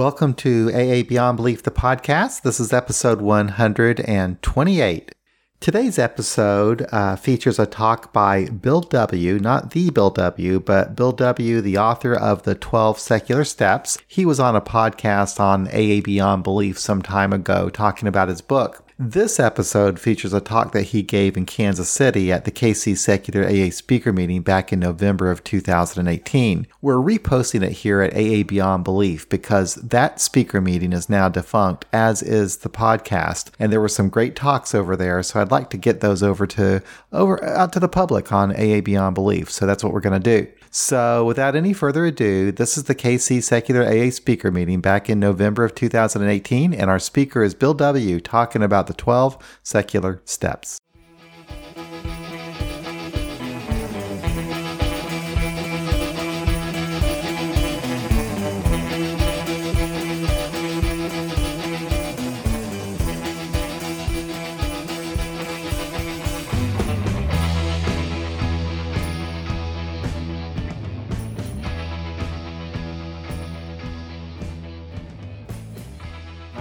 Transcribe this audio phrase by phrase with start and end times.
[0.00, 2.42] Welcome to AA Beyond Belief, the podcast.
[2.42, 5.12] This is episode 128.
[5.58, 11.10] Today's episode uh, features a talk by Bill W., not the Bill W., but Bill
[11.10, 13.98] W., the author of The 12 Secular Steps.
[14.06, 18.40] He was on a podcast on AA Beyond Belief some time ago talking about his
[18.40, 18.87] book.
[19.00, 23.46] This episode features a talk that he gave in Kansas City at the KC Secular
[23.46, 26.66] AA speaker meeting back in November of 2018.
[26.82, 31.84] We're reposting it here at AA Beyond Belief because that speaker meeting is now defunct,
[31.92, 33.52] as is the podcast.
[33.60, 36.44] And there were some great talks over there, so I'd like to get those over
[36.48, 39.48] to over out to the public on AA Beyond Belief.
[39.48, 40.50] So that's what we're going to do.
[40.70, 45.18] So, without any further ado, this is the KC Secular AA speaker meeting back in
[45.18, 48.20] November of 2018, and our speaker is Bill W.
[48.20, 50.78] talking about the 12 secular steps.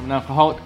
[0.07, 0.57] An alcoholic.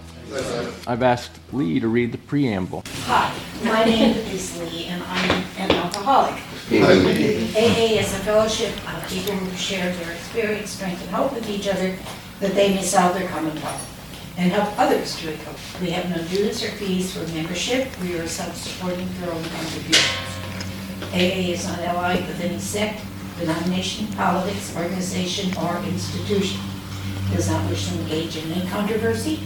[0.86, 2.84] I've asked Lee to read the preamble.
[3.06, 6.39] Hi, my name is Lee, and I'm an alcoholic.
[6.70, 11.67] AA is a fellowship of people who share their experience, strength, and hope with each
[11.67, 11.98] other
[12.39, 13.81] that they may solve their common problem
[14.38, 15.58] and help others to recover.
[15.81, 17.88] We have no dues or fees for membership.
[18.03, 20.05] We are self-supporting through our own contributions.
[21.14, 23.02] AA is not allied with any sect,
[23.39, 26.61] denomination, politics, organization, or institution.
[27.31, 29.39] Does not wish to engage in any controversy,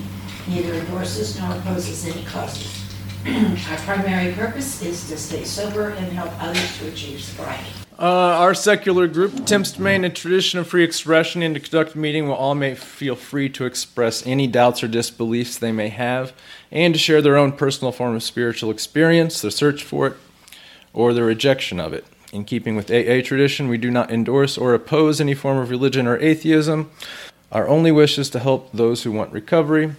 [0.47, 2.83] neither endorses nor opposes any causes.
[3.25, 7.69] Our primary purpose is to stay sober and help others to achieve sobriety.
[7.97, 11.95] Uh, our secular group attempts to maintain a tradition of free expression and to conduct
[11.95, 15.88] a meeting where all may feel free to express any doubts or disbeliefs they may
[15.88, 16.33] have
[16.72, 20.17] and to share their own personal form of spiritual experience, their search for it,
[20.91, 22.03] or their rejection of it.
[22.34, 26.06] In keeping with AA tradition, we do not endorse or oppose any form of religion
[26.06, 26.91] or atheism.
[27.51, 29.94] Our only wish is to help those who want recovery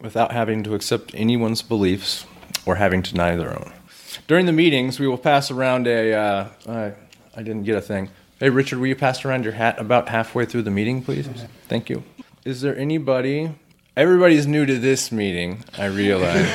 [0.00, 2.24] without having to accept anyone's beliefs
[2.66, 3.72] or having to deny their own.
[4.26, 6.12] During the meetings, we will pass around a.
[6.12, 6.92] Uh, I,
[7.36, 8.10] I didn't get a thing.
[8.38, 11.28] Hey, Richard, will you pass around your hat about halfway through the meeting, please?
[11.68, 12.02] Thank you.
[12.44, 13.54] Is there anybody?
[13.96, 16.50] Everybody's new to this meeting, I realize.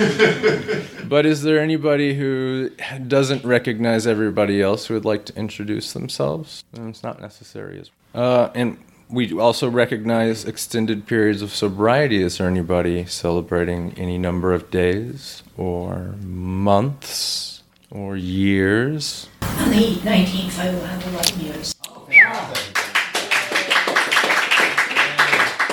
[1.07, 2.71] but is there anybody who
[3.07, 6.63] doesn't recognize everybody else who would like to introduce themselves?
[6.73, 7.79] It's not necessary.
[7.79, 8.77] As uh, and
[9.09, 12.21] we also recognize extended periods of sobriety.
[12.21, 19.29] Is there anybody celebrating any number of days or months or years?
[19.41, 21.75] On the 19th, I will have 11 years.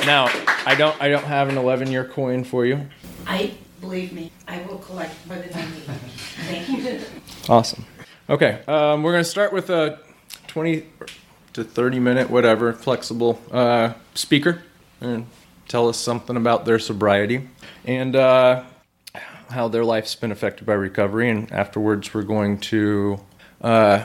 [0.07, 0.27] Now,
[0.67, 2.89] I don't I don't have an 11 year coin for you.
[3.27, 7.01] I, believe me, I will collect by the time we Thank you.
[7.49, 7.87] Awesome.
[8.29, 9.99] Okay, um, we're going to start with a
[10.49, 10.85] 20
[11.55, 14.63] to 30 minute, whatever, flexible uh, speaker
[15.01, 15.27] and
[15.69, 17.49] tell us something about their sobriety
[17.85, 18.65] and uh,
[19.51, 21.31] how their life's been affected by recovery.
[21.31, 23.21] And afterwards, we're going to
[23.61, 24.05] uh,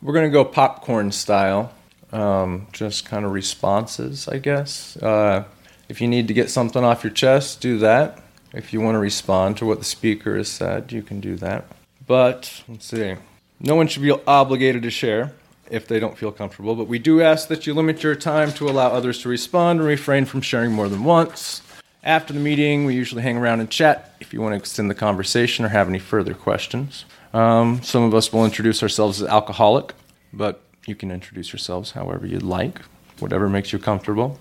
[0.00, 1.72] we're going to go popcorn style,
[2.10, 4.96] um, just kind of responses, I guess.
[4.96, 5.44] Uh,
[5.88, 8.20] if you need to get something off your chest, do that.
[8.52, 11.66] If you want to respond to what the speaker has said, you can do that.
[12.06, 13.14] But let's see.
[13.60, 15.32] No one should be obligated to share
[15.72, 18.68] if they don't feel comfortable, but we do ask that you limit your time to
[18.68, 21.62] allow others to respond and refrain from sharing more than once.
[22.04, 24.94] After the meeting, we usually hang around and chat if you want to extend the
[24.94, 27.06] conversation or have any further questions.
[27.32, 29.94] Um, some of us will introduce ourselves as alcoholic,
[30.30, 32.82] but you can introduce yourselves however you'd like,
[33.18, 34.38] whatever makes you comfortable.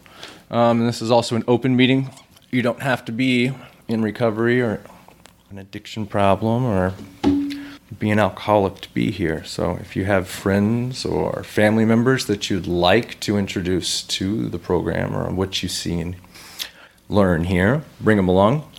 [0.49, 2.09] Um, and this is also an open meeting.
[2.49, 3.53] You don't have to be
[3.87, 4.81] in recovery or
[5.49, 6.93] an addiction problem or
[7.99, 9.43] be an alcoholic to be here.
[9.43, 14.59] So if you have friends or family members that you'd like to introduce to the
[14.59, 16.15] program or what you see and
[17.09, 18.69] learn here, bring them along.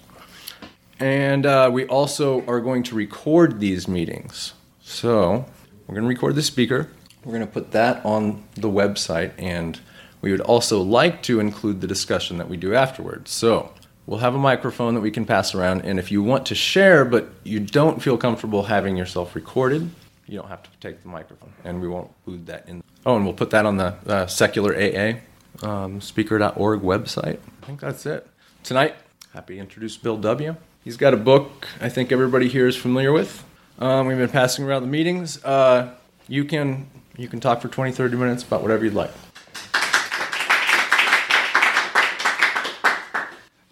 [0.98, 4.54] And uh, we also are going to record these meetings.
[4.80, 5.46] So
[5.86, 6.88] we're going to record the speaker.
[7.24, 9.78] We're going to put that on the website, and
[10.20, 13.30] we would also like to include the discussion that we do afterwards.
[13.30, 13.72] So
[14.06, 17.04] we'll have a microphone that we can pass around, and if you want to share
[17.04, 19.90] but you don't feel comfortable having yourself recorded,
[20.26, 22.82] you don't have to take the microphone, and we won't include that in.
[23.04, 25.18] Oh, and we'll put that on the uh, secular AA
[25.62, 27.38] um, speaker.org website.
[27.62, 28.26] I think that's it.
[28.62, 28.94] Tonight,
[29.34, 30.56] happy to introduce Bill W.
[30.84, 33.44] He's got a book I think everybody here is familiar with.
[33.78, 35.42] Um, we've been passing around the meetings.
[35.44, 35.94] Uh,
[36.28, 39.10] you can you can talk for 20, 30 minutes about whatever you'd like.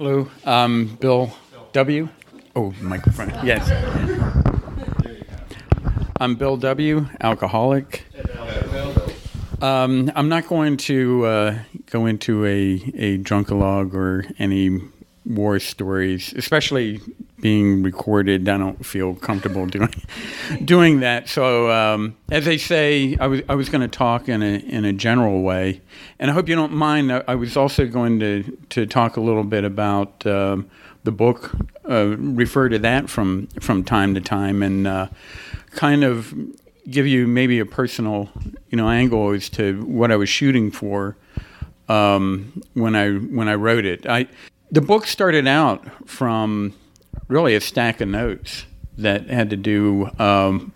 [0.01, 1.31] Hello, I'm Bill
[1.75, 2.09] W.
[2.57, 3.35] Oh, microphone.
[3.45, 3.69] Yes.
[6.19, 8.07] I'm Bill W., alcoholic.
[9.61, 11.59] Um, I'm not going to uh,
[11.91, 14.81] go into a, a drunkalog or any
[15.27, 17.03] war stories, especially
[17.41, 18.49] being recorded.
[18.49, 19.93] I don't feel comfortable doing
[20.65, 21.29] doing that.
[21.29, 24.85] So, um, as they say, I was I was going to talk in a in
[24.85, 25.81] a general way,
[26.19, 27.13] and I hope you don't mind.
[27.13, 30.71] I, I was also going to to talk a little bit about um,
[31.05, 31.53] the book,
[31.89, 35.09] uh, refer to that from from time to time, and uh,
[35.71, 36.35] kind of
[36.89, 38.29] give you maybe a personal
[38.71, 41.17] you know angle as to what I was shooting for.
[41.89, 44.29] Um, when I when I wrote it, I
[44.71, 46.75] the book started out from
[47.29, 48.65] really a stack of notes
[48.99, 50.73] that had to do um,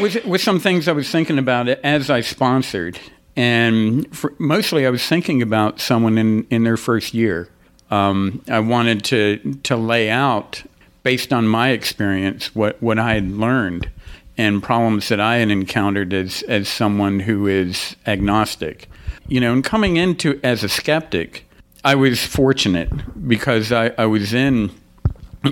[0.00, 2.98] with with some things I was thinking about as I sponsored,
[3.36, 7.48] and for, mostly I was thinking about someone in in their first year.
[7.90, 10.62] Um, I wanted to to lay out
[11.02, 13.90] based on my experience what what I had learned
[14.38, 18.88] and problems that I had encountered as as someone who is agnostic.
[19.28, 21.48] You know, and coming into as a skeptic,
[21.84, 22.90] I was fortunate
[23.28, 24.70] because I, I was in,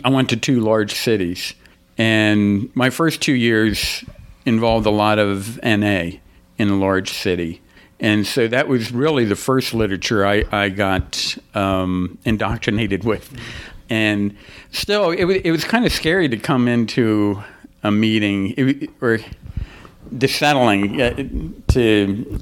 [0.05, 1.55] I went to two large cities.
[1.96, 4.05] And my first two years
[4.44, 6.11] involved a lot of NA
[6.58, 7.61] in a large city.
[8.00, 13.32] And so that was really the first literature I, I got um, indoctrinated with.
[13.88, 14.37] And
[14.73, 17.43] still, it, was, it was kind of scary to come into
[17.82, 19.19] a meeting it, or
[20.17, 21.14] desettling uh,
[21.69, 22.41] to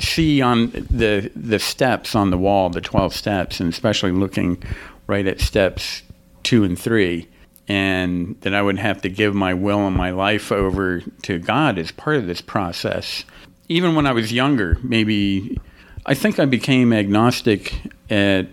[0.00, 4.62] see on the the steps on the wall, the twelve steps, and especially looking
[5.06, 6.02] right at steps
[6.48, 7.28] two and three,
[7.68, 11.76] and that I would have to give my will and my life over to God
[11.76, 13.26] as part of this process.
[13.68, 15.60] Even when I was younger, maybe
[16.06, 17.74] I think I became agnostic
[18.08, 18.48] at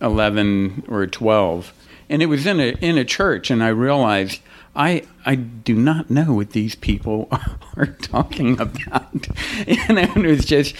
[0.00, 1.72] eleven or twelve,
[2.08, 4.40] and it was in a in a church, and I realized
[4.76, 7.28] I I do not know what these people
[7.76, 9.12] are talking about,
[9.66, 10.76] and it was just,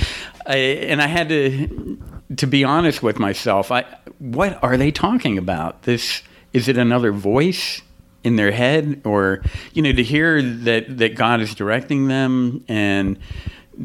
[0.47, 1.99] I, and I had to
[2.37, 3.73] to be honest with myself.
[3.73, 3.85] I
[4.21, 5.83] what are they talking about?
[5.83, 6.23] This
[6.53, 7.83] is it another voice
[8.25, 13.19] in their head, or you know, to hear that that God is directing them and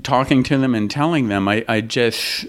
[0.04, 1.48] talking to them and telling them.
[1.48, 2.46] I, I just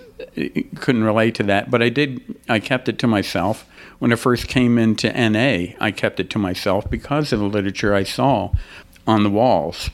[0.76, 2.36] couldn't relate to that, but I did.
[2.48, 3.66] I kept it to myself
[4.02, 7.94] when I first came into NA, I kept it to myself because of the literature
[7.94, 8.50] I saw
[9.06, 9.90] on the walls.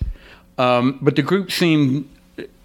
[0.56, 2.08] Um, but the group seemed,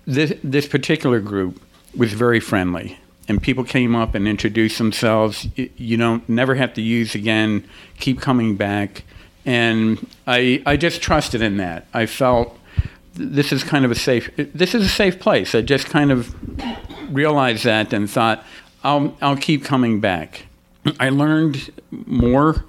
[0.08, 1.62] this, this particular group
[1.98, 2.98] was very friendly.
[3.28, 5.48] And people came up and introduced themselves.
[5.56, 7.66] You don't never have to use again.
[8.00, 9.04] Keep coming back,
[9.46, 11.88] and I I just trusted in that.
[11.94, 12.58] I felt
[13.14, 14.30] this is kind of a safe.
[14.36, 15.56] This is a safe place.
[15.56, 16.36] I just kind of
[17.16, 18.44] realized that and thought
[18.84, 20.46] I'll I'll keep coming back.
[21.00, 22.66] I learned more.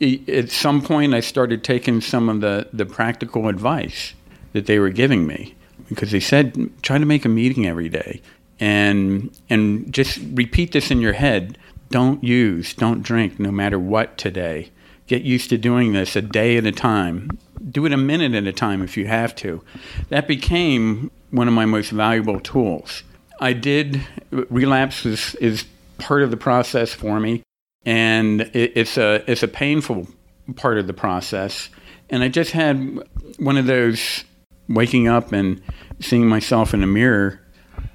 [0.00, 4.14] At some point, I started taking some of the, the practical advice
[4.52, 5.54] that they were giving me
[5.88, 8.20] because they said, try to make a meeting every day
[8.62, 11.58] and, and just repeat this in your head.
[11.90, 14.70] Don't use, don't drink, no matter what today.
[15.08, 17.28] Get used to doing this a day at a time.
[17.68, 19.64] Do it a minute at a time if you have to.
[20.10, 23.02] That became one of my most valuable tools.
[23.40, 24.00] I did
[24.30, 25.64] relapse is, is
[25.98, 27.42] part of the process for me,
[27.84, 30.06] and it, it's a it's a painful
[30.54, 31.68] part of the process.
[32.10, 33.02] And I just had
[33.38, 34.22] one of those
[34.68, 35.60] waking up and
[35.98, 37.41] seeing myself in the mirror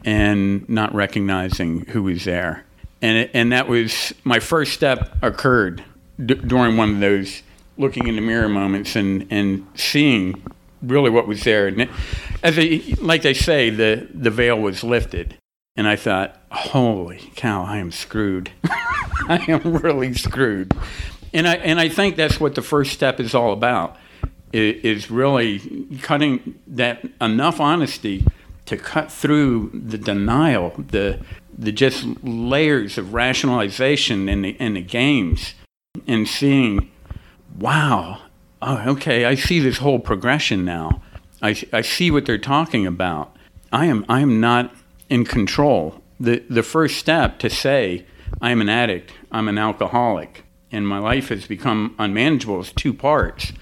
[0.06, 2.66] and not recognizing who was there.
[3.02, 5.84] And it, and that was my first step occurred
[6.24, 7.44] d- during one of those
[7.78, 10.42] looking in the mirror moments and and seeing
[10.82, 11.68] really what was there.
[11.68, 11.90] And
[12.44, 15.38] as they, like they say, the the veil was lifted.
[15.76, 18.50] And I thought, holy cow, I am screwed.
[18.64, 20.74] I am really screwed.
[21.34, 23.96] And I, and I think that's what the first step is all about,
[24.52, 25.60] is really
[26.02, 28.26] cutting that enough honesty
[28.68, 31.20] to cut through the denial, the,
[31.58, 35.54] the just layers of rationalization and the, and the games,
[36.06, 36.92] and seeing,
[37.58, 38.22] wow,
[38.62, 41.02] oh, okay, I see this whole progression now.
[41.42, 43.36] I, I see what they're talking about.
[43.72, 44.76] I am, I am not
[45.10, 46.02] in control.
[46.20, 48.06] The, the first step to say,
[48.42, 53.54] I'm an addict, I'm an alcoholic, and my life has become unmanageable is two parts.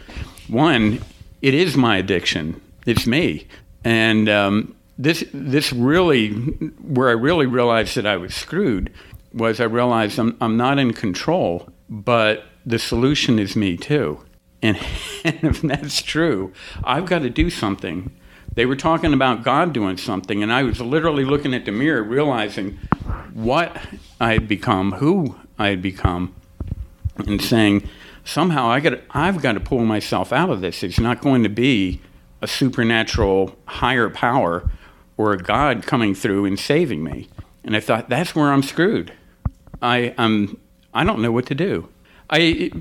[0.47, 1.01] One,
[1.41, 3.47] it is my addiction, it's me.
[3.83, 8.91] And um, this, this really, where I really realized that I was screwed,
[9.33, 14.23] was I realized I'm, I'm not in control, but the solution is me too.
[14.61, 14.77] And,
[15.23, 18.11] and if that's true, I've got to do something
[18.55, 22.01] they were talking about God doing something, and I was literally looking at the mirror,
[22.01, 22.79] realizing
[23.33, 23.77] what
[24.19, 26.33] I had become, who I had become
[27.17, 27.87] and saying,
[28.23, 30.83] somehow I got I've got to pull myself out of this.
[30.83, 32.01] It's not going to be
[32.41, 34.69] a supernatural higher power
[35.17, 37.29] or a God coming through and saving me.
[37.63, 39.13] And I thought that's where I'm screwed.
[39.81, 40.57] I um
[40.93, 41.89] I don't know what to do.
[42.29, 42.71] I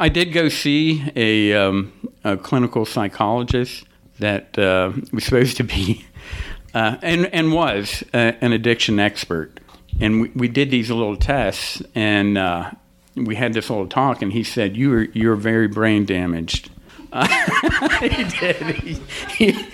[0.00, 1.92] I did go see a, um,
[2.24, 3.84] a clinical psychologist
[4.18, 6.06] that uh, was supposed to be
[6.74, 9.60] uh, and and was uh, an addiction expert.
[10.00, 12.70] And we, we did these little tests, and uh,
[13.14, 16.70] we had this little talk, and he said, "You're you're very brain damaged."
[18.00, 18.56] he did.
[18.76, 18.94] He,
[19.36, 19.66] he,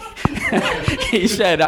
[1.10, 1.60] he said,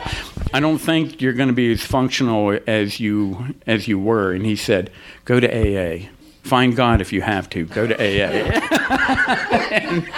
[0.53, 4.47] "I don't think you're going to be as functional as you as you were." And
[4.47, 4.91] he said,
[5.25, 6.09] "Go to AA."
[6.43, 7.67] Find God if you have to.
[7.67, 8.31] Go to AA.
[9.71, 10.09] and,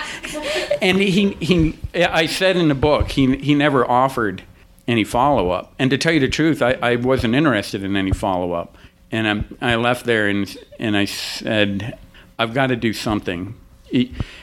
[0.80, 4.44] and he, he, I said in the book, he, he never offered
[4.86, 5.74] any follow up.
[5.76, 8.76] And to tell you the truth, I, I wasn't interested in any follow up.
[9.10, 11.98] And I, I left there and, and I said,
[12.38, 13.54] I've got to do something.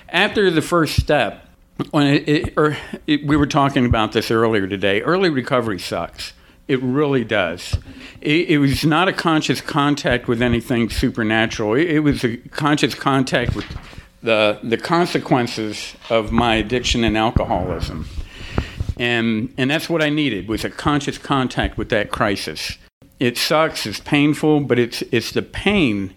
[0.10, 1.48] After the first step,
[1.92, 6.34] when it, it, or it, we were talking about this earlier today, early recovery sucks.
[6.68, 7.78] It really does.
[8.20, 11.76] It, it, was not a conscious contact with anything supernatural.
[11.76, 13.66] It, it, was a conscious contact with
[14.22, 18.08] the the consequences of my addiction and alcoholism,
[18.98, 22.78] and and that's what I needed was a conscious contact with that crisis.
[23.20, 23.86] It sucks.
[23.86, 26.16] It's painful, but it's it's the pain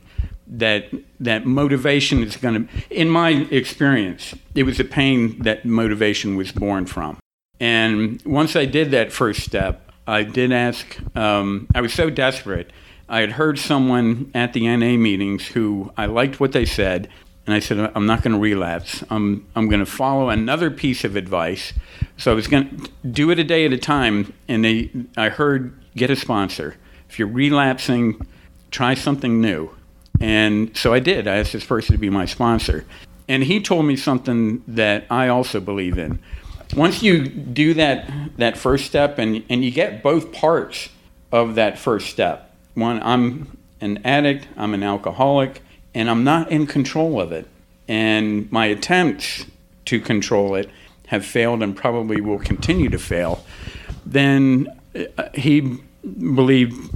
[0.51, 0.87] that
[1.21, 2.85] that motivation is going to.
[2.91, 7.19] In my experience, it was the pain that motivation was born from.
[7.61, 12.73] And once I did that first step, I did ask, um, I was so desperate.
[13.09, 17.09] I had heard someone at the NA meetings who I liked what they said,
[17.47, 19.05] and I said, I'm not going to relapse.
[19.11, 21.73] I'm, I'm going to follow another piece of advice.
[22.17, 25.29] So I was going to do it a day at a time, and they, I
[25.29, 26.77] heard, get a sponsor.
[27.09, 28.25] If you're relapsing,
[28.71, 29.71] try something new.
[30.21, 31.27] And so I did.
[31.27, 32.85] I asked this person to be my sponsor.
[33.29, 36.21] And he told me something that I also believe in
[36.75, 40.89] once you do that that first step and and you get both parts
[41.33, 45.63] of that first step one i'm an addict i'm an alcoholic
[45.95, 47.47] and i'm not in control of it
[47.89, 49.47] and my attempts
[49.85, 50.71] to control it
[51.09, 53.45] have failed and probably will continue to fail
[54.07, 54.69] then
[55.19, 56.91] uh, he believed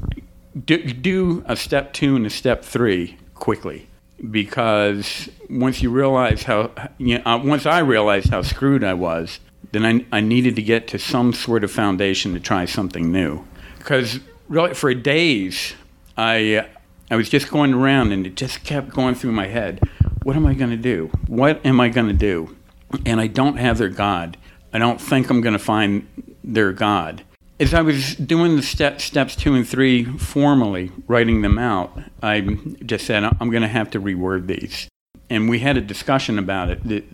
[0.64, 3.88] do, do a step two and a step three quickly
[4.30, 9.40] because once you realize how you know, uh, once I realized how screwed I was,
[9.72, 13.44] then I, I needed to get to some sort of foundation to try something new.
[13.78, 15.74] Because really, for days,
[16.16, 16.66] I,
[17.10, 19.80] I was just going around and it just kept going through my head.
[20.22, 21.10] What am I going to do?
[21.26, 22.56] What am I going to do?
[23.04, 24.36] And I don't have their God.
[24.72, 26.06] I don't think I'm going to find
[26.42, 27.24] their God.
[27.60, 32.40] As I was doing the step, steps two and three formally, writing them out, I
[32.84, 34.88] just said, I'm going to have to reword these.
[35.30, 37.04] And we had a discussion about it.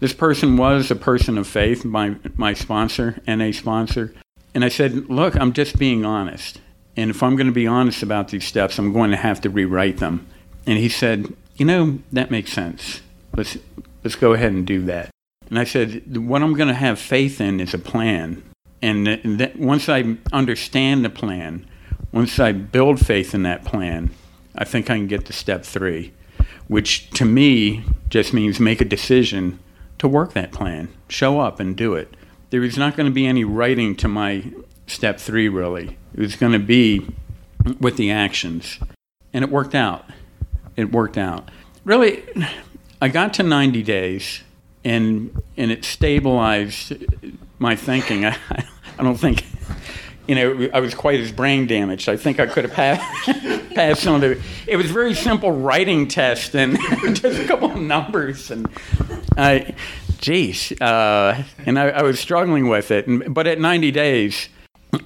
[0.00, 4.14] This person was a person of faith, my, my sponsor, NA sponsor.
[4.54, 6.60] And I said, Look, I'm just being honest.
[6.96, 9.50] And if I'm going to be honest about these steps, I'm going to have to
[9.50, 10.26] rewrite them.
[10.66, 13.00] And he said, You know, that makes sense.
[13.34, 13.56] Let's,
[14.04, 15.10] let's go ahead and do that.
[15.48, 18.42] And I said, What I'm going to have faith in is a plan.
[18.80, 21.66] And once I understand the plan,
[22.12, 24.10] once I build faith in that plan,
[24.54, 26.12] I think I can get to step three,
[26.68, 29.58] which to me just means make a decision
[29.98, 32.14] to work that plan, show up and do it.
[32.50, 34.44] There was not going to be any writing to my
[34.86, 35.98] step three, really.
[36.14, 37.06] It was going to be
[37.80, 38.78] with the actions.
[39.32, 40.06] And it worked out.
[40.76, 41.50] It worked out.
[41.84, 42.24] Really,
[43.02, 44.42] I got to 90 days
[44.84, 46.94] and, and it stabilized
[47.58, 48.24] my thinking.
[48.26, 48.36] I,
[48.98, 49.44] I don't think
[50.28, 52.08] you know, I was quite as brain damaged.
[52.08, 54.40] I think I could have passed, passed some of the.
[54.66, 56.78] It was very simple writing test and
[57.14, 58.68] just a couple of numbers, and
[59.38, 59.74] I,
[60.18, 63.32] geez, uh, and I, I, was struggling with it.
[63.32, 64.50] But at 90 days,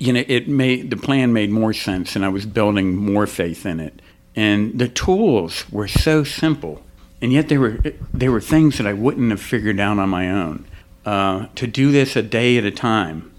[0.01, 3.65] you know, it made the plan made more sense, and I was building more faith
[3.65, 4.03] in it.
[4.35, 6.83] And the tools were so simple,
[7.21, 7.79] and yet they were
[8.13, 10.67] they were things that I wouldn't have figured out on my own.
[11.05, 13.33] Uh, to do this a day at a time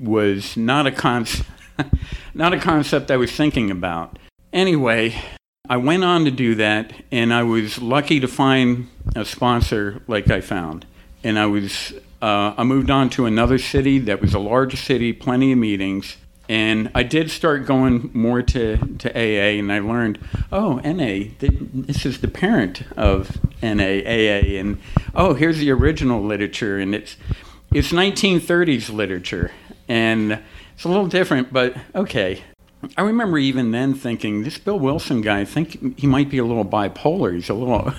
[0.00, 1.26] was not a con-
[2.34, 4.18] not a concept I was thinking about.
[4.52, 5.14] Anyway,
[5.68, 10.30] I went on to do that, and I was lucky to find a sponsor like
[10.30, 10.86] I found.
[11.22, 11.92] And I was
[12.22, 16.16] uh, I moved on to another city that was a large city, plenty of meetings,
[16.48, 20.18] and I did start going more to, to AA, and I learned,
[20.52, 24.78] oh, NA, this is the parent of NA, AA, and
[25.14, 27.16] oh, here's the original literature, and it's
[27.72, 29.50] it's 1930s literature,
[29.88, 30.40] and
[30.74, 32.42] it's a little different, but okay.
[32.98, 36.44] I remember even then thinking, this Bill Wilson guy, I think he might be a
[36.44, 37.32] little bipolar.
[37.34, 37.94] He's a little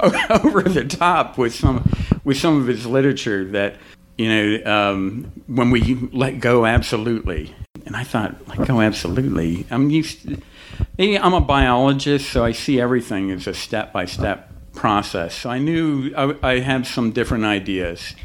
[0.30, 1.86] over the top with some
[2.24, 3.76] with some of his literature that
[4.16, 7.54] you know um, when we let go absolutely.
[7.94, 9.66] And I thought, let go absolutely.
[9.70, 10.28] I'm used.
[10.28, 10.36] To,
[10.98, 15.32] I'm a biologist, so I see everything as a step by step process.
[15.32, 18.16] So I knew I, I had some different ideas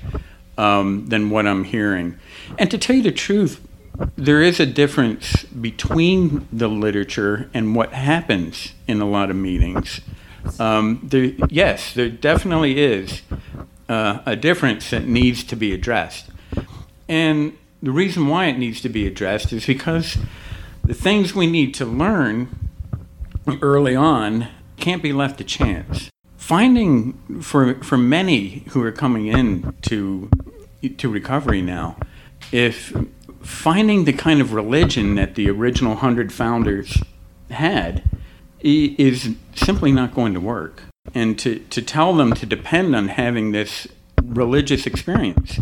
[0.58, 2.18] um, than what I'm hearing.
[2.58, 3.62] And to tell you the truth,
[4.16, 10.02] there is a difference between the literature and what happens in a lot of meetings.
[10.58, 13.22] Um, there, yes, there definitely is
[13.88, 16.32] uh, a difference that needs to be addressed.
[17.08, 20.18] And the reason why it needs to be addressed is because
[20.84, 22.70] the things we need to learn
[23.62, 26.10] early on can't be left to chance.
[26.38, 30.30] Finding for for many who are coming in to
[30.98, 31.98] to recovery now,
[32.52, 32.96] if
[33.42, 37.02] finding the kind of religion that the original hundred founders
[37.50, 38.04] had
[38.62, 40.84] is simply not going to work.
[41.14, 43.88] And to, to tell them to depend on having this
[44.24, 45.60] religious experience.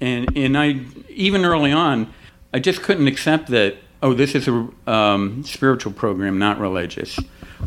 [0.00, 2.12] And, and I, even early on,
[2.52, 7.18] I just couldn't accept that, oh, this is a um, spiritual program, not religious.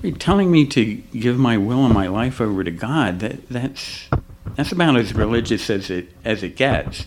[0.02, 3.20] You telling me to give my will and my life over to God?
[3.20, 4.10] That, that's,
[4.56, 7.06] that's about as religious as it, as it gets.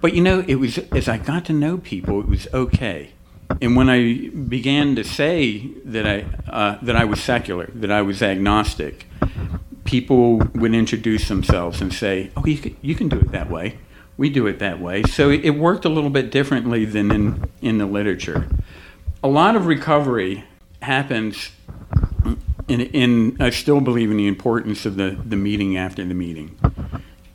[0.00, 3.12] But you know, it was as I got to know people, it was okay.
[3.60, 8.00] And when I began to say that I uh, that I was secular, that I
[8.02, 9.06] was agnostic,
[9.84, 13.78] people would introduce themselves and say, "Oh, you can, you can do it that way.
[14.16, 17.78] We do it that way." So it, worked a little bit differently than in in
[17.78, 18.48] the literature.
[19.22, 20.44] A lot of recovery
[20.80, 21.50] happens
[22.68, 26.58] in, in I still believe in the importance of the, the meeting after the meeting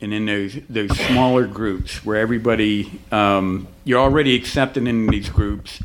[0.00, 5.82] and in those those smaller groups where everybody um, you're already accepted in these groups.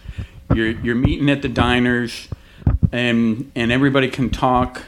[0.54, 2.28] You're you're meeting at the diners,
[2.92, 4.82] and and everybody can talk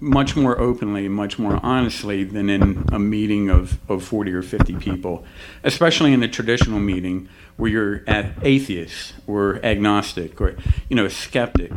[0.00, 4.76] much more openly, much more honestly than in a meeting of, of 40 or 50
[4.76, 5.24] people,
[5.64, 10.56] especially in a traditional meeting where you're at atheist or agnostic or
[10.88, 11.72] you know a skeptic,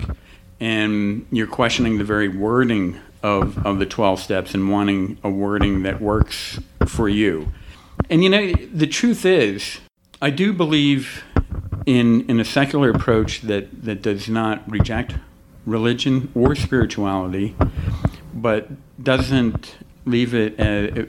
[0.60, 5.84] and you're questioning the very wording of, of the 12 steps and wanting a wording
[5.84, 7.52] that works for you.
[8.10, 9.80] And you know, the truth is,
[10.22, 11.24] I do believe
[11.86, 15.16] in, in a secular approach that, that does not reject
[15.66, 17.56] religion or spirituality,
[18.34, 18.70] but
[19.04, 21.06] doesn't leave it, uh,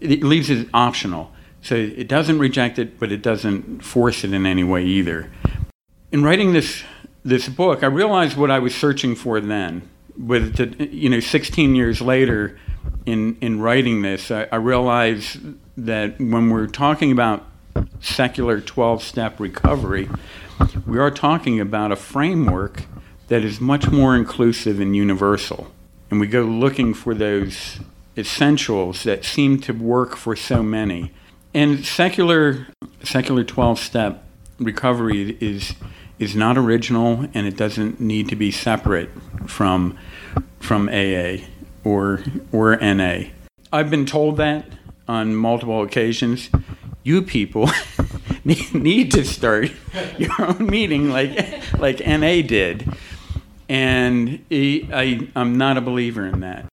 [0.00, 1.32] it leaves it optional.
[1.62, 5.30] So it doesn't reject it, but it doesn't force it in any way either.
[6.12, 6.84] In writing this,
[7.24, 9.88] this book, I realized what I was searching for then
[10.18, 12.58] with the, you know 16 years later
[13.04, 15.36] in in writing this I, I realize
[15.76, 17.44] that when we're talking about
[18.00, 20.08] secular 12 step recovery
[20.86, 22.84] we are talking about a framework
[23.28, 25.72] that is much more inclusive and universal
[26.10, 27.80] and we go looking for those
[28.16, 31.12] essentials that seem to work for so many
[31.54, 32.66] and secular
[33.02, 34.24] secular 12 step
[34.58, 35.74] recovery is
[36.18, 39.10] is not original and it doesn't need to be separate
[39.46, 39.98] from
[40.60, 41.38] from AA
[41.84, 43.24] or or NA.
[43.72, 44.66] I've been told that
[45.08, 46.50] on multiple occasions.
[47.02, 47.70] You people
[48.44, 49.70] need to start
[50.18, 51.32] your own meeting like
[51.78, 52.88] like NA did,
[53.68, 56.66] and I I'm not a believer in that,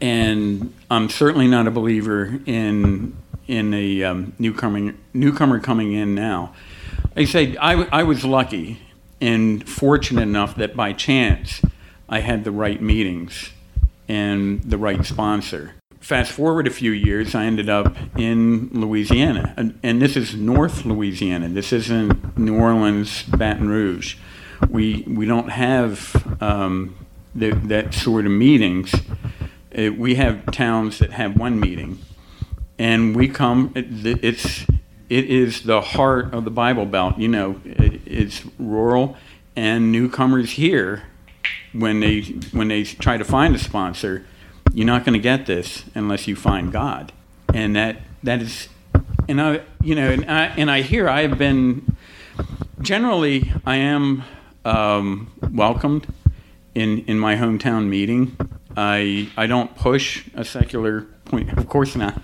[0.00, 6.54] and I'm certainly not a believer in in a um, newcomer newcomer coming in now.
[7.16, 8.80] I say I, I was lucky
[9.20, 11.62] and fortunate enough that by chance
[12.08, 13.50] I had the right meetings
[14.08, 15.74] and the right sponsor.
[16.00, 20.84] Fast forward a few years, I ended up in Louisiana, and, and this is North
[20.84, 21.48] Louisiana.
[21.48, 24.16] This isn't New Orleans, Baton Rouge.
[24.68, 26.96] We we don't have um,
[27.34, 28.94] the, that sort of meetings.
[29.76, 31.98] Uh, we have towns that have one meeting,
[32.78, 33.72] and we come.
[33.74, 34.66] It, it's
[35.08, 37.18] it is the heart of the Bible Belt.
[37.18, 39.16] You know, it, it's rural,
[39.56, 41.04] and newcomers here,
[41.72, 42.20] when they
[42.52, 44.24] when they try to find a sponsor,
[44.72, 47.12] you're not going to get this unless you find God,
[47.52, 48.68] and that that is,
[49.28, 51.96] and I you know, and I and I hear I have been
[52.80, 54.24] generally I am
[54.64, 56.06] um, welcomed
[56.74, 58.36] in in my hometown meeting.
[58.76, 62.20] I I don't push a secular point, of course not,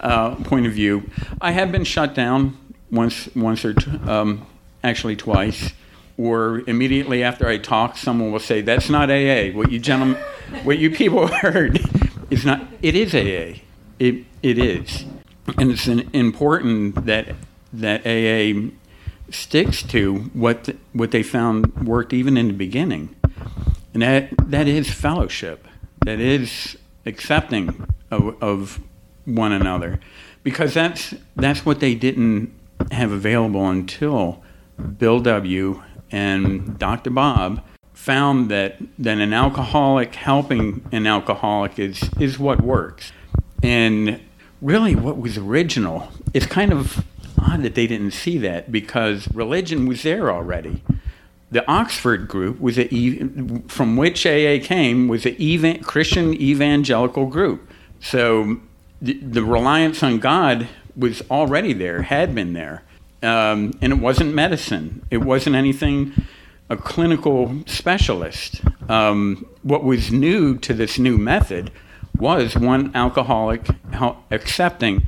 [0.00, 1.10] uh, point of view.
[1.40, 2.56] I have been shut down
[2.90, 4.46] once once or t- um,
[4.82, 5.72] actually twice.
[6.16, 9.52] Or immediately after I talk, someone will say, "That's not AA.
[9.52, 10.16] What you gentlemen,
[10.64, 11.80] what you people heard
[12.28, 12.66] is not.
[12.82, 13.60] It is AA.
[14.00, 15.04] It it is,
[15.58, 17.36] and it's an, important that
[17.72, 18.70] that AA
[19.30, 23.14] sticks to what what they found worked even in the beginning,
[23.92, 25.66] and that that is fellowship.
[26.04, 28.80] That is accepting of, of
[29.24, 30.00] one another,
[30.42, 32.52] because that's that's what they didn't
[32.92, 34.42] have available until
[34.98, 35.82] Bill W.
[36.10, 37.10] and Dr.
[37.10, 37.62] Bob
[37.92, 43.12] found that, that an alcoholic helping an alcoholic is, is what works.
[43.62, 44.20] And
[44.62, 47.04] really, what was original, it's kind of
[47.38, 50.82] odd that they didn't see that because religion was there already.
[51.50, 52.88] The Oxford group was a,
[53.68, 57.70] from which AA came was a Christian evangelical group.
[58.00, 58.60] So
[59.00, 62.82] the, the reliance on God was already there, had been there.
[63.22, 65.04] Um, and it wasn't medicine.
[65.10, 66.12] It wasn't anything
[66.70, 68.60] a clinical specialist.
[68.88, 71.70] Um, what was new to this new method
[72.18, 73.68] was one alcoholic
[74.30, 75.06] accepting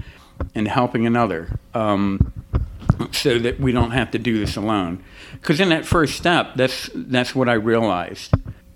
[0.55, 2.33] and helping another um,
[3.13, 5.03] so that we don't have to do this alone.
[5.33, 8.35] Because in that first step, that's, that's what I realized.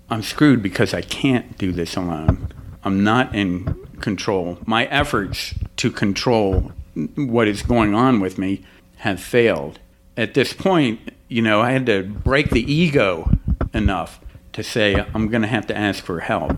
[0.09, 2.53] I'm screwed because I can't do this alone.
[2.83, 4.59] I'm not in control.
[4.65, 6.71] My efforts to control
[7.15, 8.63] what is going on with me
[8.97, 9.79] have failed.
[10.15, 13.31] At this point, you know, I had to break the ego
[13.73, 14.19] enough
[14.53, 16.57] to say I'm going to have to ask for help.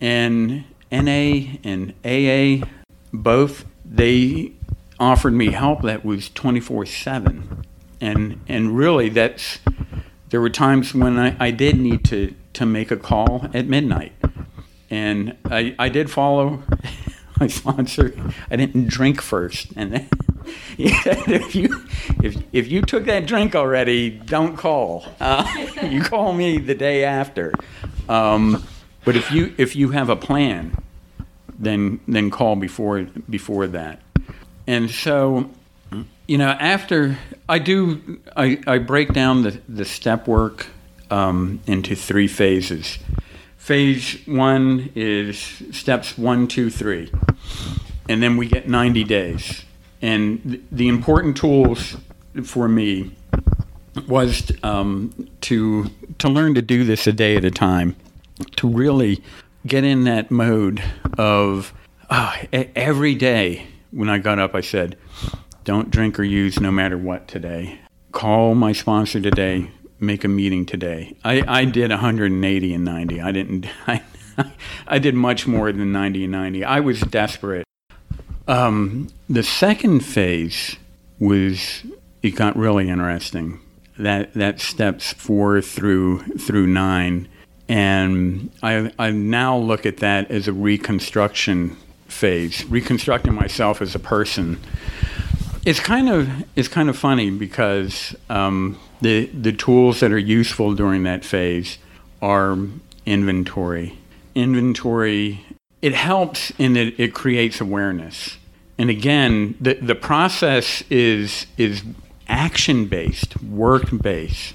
[0.00, 2.66] And NA and AA,
[3.12, 4.52] both, they
[4.98, 7.64] offered me help that was 24 7.
[8.00, 9.58] And, and really, that's,
[10.30, 14.12] there were times when I, I did need to, to make a call at midnight.
[14.90, 16.62] And I, I did follow
[17.40, 18.14] my sponsor.
[18.50, 19.68] I didn't drink first.
[19.76, 20.08] And then,
[20.78, 21.84] if you
[22.22, 25.06] if if you took that drink already, don't call.
[25.20, 25.46] Uh,
[25.84, 27.52] you call me the day after.
[28.08, 28.66] Um,
[29.04, 30.76] but if you if you have a plan,
[31.62, 34.00] then then call before before that.
[34.66, 35.50] And so,
[36.26, 40.66] you know, after I do, I, I break down the the step work
[41.10, 42.98] um, into three phases.
[43.56, 45.38] Phase one is
[45.70, 47.12] steps one, two, three,
[48.08, 49.64] and then we get 90 days.
[50.00, 51.96] And the important tools
[52.42, 53.12] for me
[54.08, 57.94] was um, to to learn to do this a day at a time,
[58.56, 59.22] to really
[59.66, 60.82] get in that mode
[61.18, 61.72] of
[62.10, 63.66] uh, every day.
[63.90, 64.96] When I got up, I said,
[65.64, 67.80] "Don't drink or use, no matter what today.
[68.10, 69.70] Call my sponsor today.
[70.00, 73.20] Make a meeting today." I, I did 180 and 90.
[73.20, 73.66] I didn't.
[73.86, 74.02] I,
[74.86, 76.64] I did much more than 90 and 90.
[76.64, 77.66] I was desperate.
[78.48, 80.76] Um, the second phase
[81.18, 81.84] was
[82.22, 83.60] it got really interesting.
[83.98, 87.28] That that steps four through through nine,
[87.72, 93.98] and I I now look at that as a reconstruction phase, reconstructing myself as a
[93.98, 94.60] person.
[95.64, 100.74] It's kind of it's kind of funny because um, the the tools that are useful
[100.74, 101.78] during that phase
[102.20, 102.58] are
[103.06, 103.96] inventory.
[104.34, 105.40] Inventory
[105.80, 108.36] it helps in that it creates awareness.
[108.78, 111.82] And again, the, the process is, is
[112.28, 114.54] action based, work based.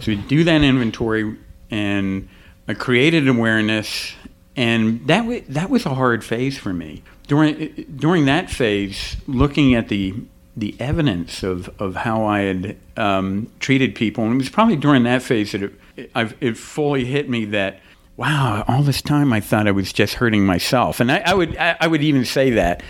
[0.00, 1.36] So we do that inventory
[1.70, 2.28] and
[2.68, 4.14] I created awareness,
[4.56, 7.02] and that, w- that was a hard phase for me.
[7.26, 10.14] During, during that phase, looking at the,
[10.56, 15.04] the evidence of, of how I had um, treated people, and it was probably during
[15.04, 17.80] that phase that it, it, it fully hit me that
[18.16, 21.00] wow, all this time I thought I was just hurting myself.
[21.00, 22.82] And I, I would I, I, would even say that.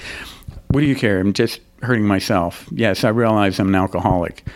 [0.69, 1.21] What do you care?
[1.21, 2.67] I'm just hurting myself.
[2.73, 4.47] Yes, I realize I'm an alcoholic.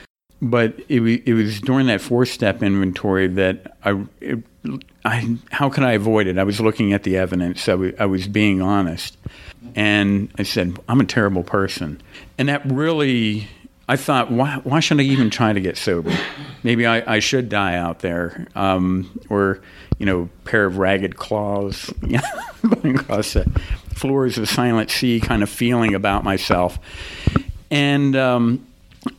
[0.42, 4.38] But it, it was during that four step inventory that I, it,
[5.04, 6.38] I, how can I avoid it?
[6.38, 7.68] I was looking at the evidence.
[7.68, 9.16] I, w- I was being honest.
[9.74, 12.00] And I said, I'm a terrible person.
[12.38, 13.48] And that really,
[13.88, 16.12] I thought, why, why should I even try to get sober?
[16.62, 18.46] Maybe I, I should die out there.
[18.54, 19.60] Um, or,
[19.98, 21.92] you know, pair of ragged claws
[22.62, 23.44] going across the
[23.94, 26.78] floors of Silent Sea kind of feeling about myself.
[27.70, 28.66] And um,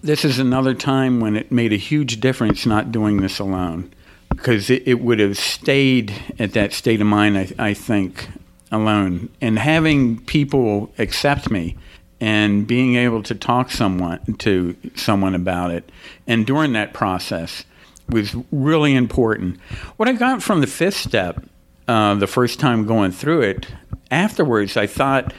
[0.03, 3.91] this is another time when it made a huge difference not doing this alone
[4.31, 8.29] because it, it would have stayed at that state of mind, I, I think,
[8.71, 9.29] alone.
[9.41, 11.77] And having people accept me
[12.19, 15.91] and being able to talk someone to someone about it
[16.27, 17.65] and during that process
[18.09, 19.59] was really important.
[19.97, 21.43] What I got from the fifth step,
[21.87, 23.67] uh, the first time going through it,
[24.11, 25.33] afterwards I thought,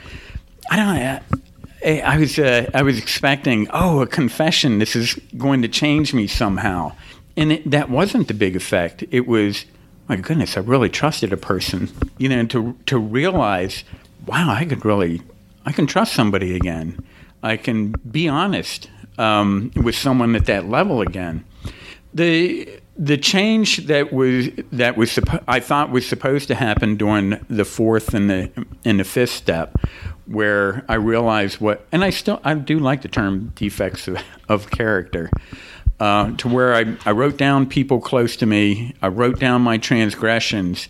[0.69, 1.19] I don't know.
[1.85, 6.27] I was uh, I was expecting oh a confession this is going to change me
[6.27, 6.93] somehow
[7.35, 9.65] and it, that wasn't the big effect it was
[10.07, 13.83] my goodness I really trusted a person you know to to realize
[14.25, 15.21] wow I could really
[15.65, 17.03] I can trust somebody again
[17.43, 21.43] I can be honest um, with someone at that level again.
[22.13, 27.65] The the change that was that was I thought was supposed to happen during the
[27.65, 29.75] fourth and the and the fifth step,
[30.25, 34.69] where I realized what, and I still I do like the term defects of, of
[34.71, 35.29] character.
[36.03, 39.77] Uh, to where I, I wrote down people close to me, I wrote down my
[39.77, 40.89] transgressions,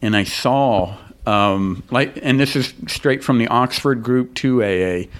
[0.00, 5.10] and I saw um, like, and this is straight from the Oxford Group 2AA,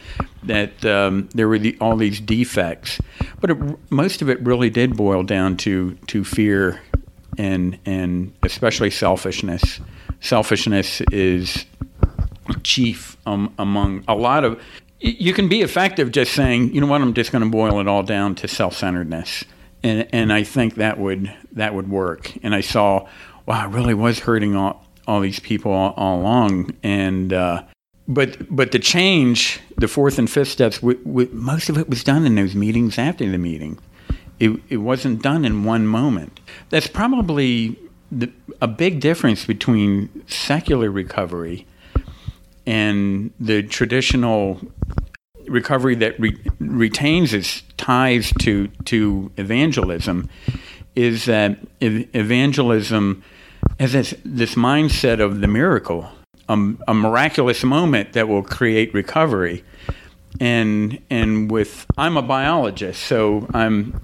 [0.44, 2.98] that um, there were the, all these defects,
[3.42, 3.58] but it,
[3.90, 6.80] most of it really did boil down to to fear
[7.36, 9.78] and and especially selfishness.
[10.20, 11.66] Selfishness is
[12.62, 14.58] chief um, among a lot of.
[15.00, 17.86] You can be effective just saying, you know what, I'm just going to boil it
[17.86, 19.44] all down to self-centeredness,
[19.82, 22.32] and and I think that would that would work.
[22.42, 23.08] And I saw,
[23.46, 27.62] wow, I really was hurting all all these people all, all along, and uh,
[28.08, 32.02] but but the change, the fourth and fifth steps, w- w- most of it was
[32.02, 33.78] done in those meetings after the meeting.
[34.40, 36.40] It, it wasn't done in one moment.
[36.70, 37.76] That's probably
[38.10, 38.30] the,
[38.62, 41.66] a big difference between secular recovery
[42.68, 44.60] and the traditional
[45.46, 50.28] recovery that re- retains its ties to to evangelism.
[50.94, 53.22] Is that evangelism
[53.78, 56.10] has this, this mindset of the miracle
[56.48, 59.64] a, a miraculous moment that will create recovery.
[60.40, 64.00] And and with I'm a biologist, so I'm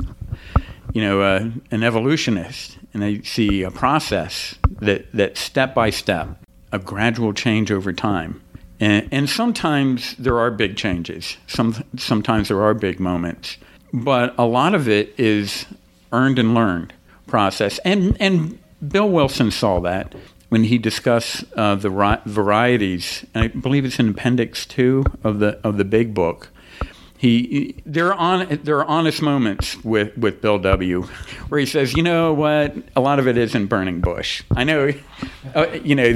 [0.92, 6.28] you know uh, an evolutionist, and I see a process that that step by step,
[6.72, 8.40] a gradual change over time.
[8.80, 11.36] And, and sometimes there are big changes.
[11.46, 13.56] Some sometimes there are big moments,
[13.92, 15.66] but a lot of it is
[16.12, 16.92] earned and learned
[17.26, 17.78] process.
[17.84, 20.14] And and Bill Wilson saw that
[20.48, 25.58] when he discussed uh, the ri- varieties, I believe it's in Appendix Two of the
[25.64, 26.50] of the Big Book.
[27.24, 31.04] He there are on there are honest moments with with Bill W.
[31.48, 34.42] where he says, you know what, a lot of it isn't burning bush.
[34.54, 34.92] I know,
[35.54, 36.12] uh, you know,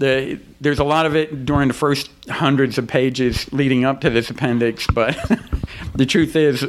[0.00, 4.10] the there's a lot of it during the first hundreds of pages leading up to
[4.10, 5.16] this appendix, but
[5.94, 6.64] the truth is,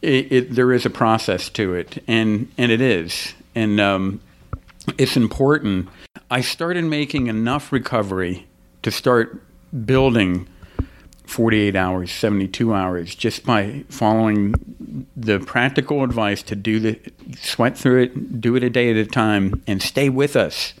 [0.00, 4.22] it, it, there is a process to it, and and it is, and um,
[4.96, 5.90] it's important
[6.30, 8.46] I started making enough recovery
[8.84, 9.42] to start
[9.84, 10.48] building
[11.28, 14.54] 48 hours, 72 hours, just by following
[15.14, 16.98] the practical advice to do the
[17.38, 20.72] sweat through it, do it a day at a time, and stay with us.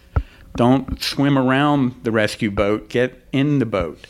[0.56, 4.06] Don't swim around the rescue boat, get in the boat.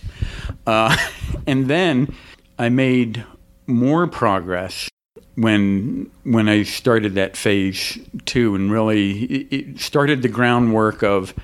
[0.64, 0.96] Uh,
[1.48, 2.14] and then
[2.57, 3.24] I made
[3.66, 4.88] more progress
[5.35, 11.35] when when I started that phase two, and really it, it started the groundwork of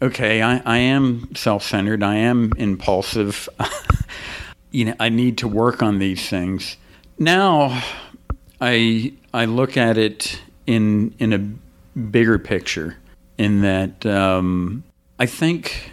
[0.00, 3.48] okay, I, I am self centered, I am impulsive.
[4.70, 6.76] you know, I need to work on these things.
[7.18, 7.82] Now,
[8.60, 12.96] I I look at it in in a bigger picture.
[13.36, 14.82] In that, um,
[15.20, 15.92] I think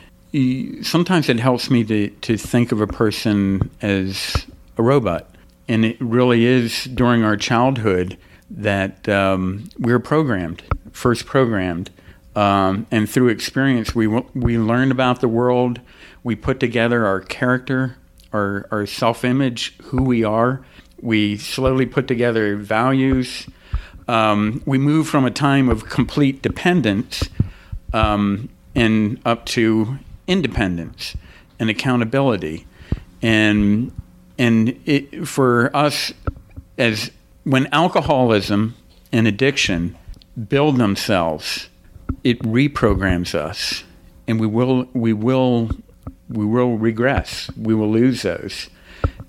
[0.82, 5.36] sometimes it helps me to to think of a person as a robot
[5.68, 8.18] and it really is during our childhood
[8.50, 11.90] that um, we're programmed, first programmed.
[12.36, 15.80] Um, and through experience, we, we learn about the world.
[16.24, 17.98] We put together our character,
[18.34, 20.66] our, our self image, who we are.
[21.02, 23.48] We slowly put together values.
[24.08, 27.24] Um, we move from a time of complete dependence
[27.94, 31.16] um, and up to independence
[31.60, 32.68] and accountability.
[33.22, 33.92] And
[34.38, 36.14] and it, for us
[36.78, 37.10] as
[37.44, 38.76] when alcoholism
[39.12, 39.98] and addiction
[40.50, 41.70] build themselves
[42.24, 43.84] it reprograms us
[44.28, 45.70] and we will we will
[46.30, 47.50] we will regress.
[47.56, 48.70] We will lose those.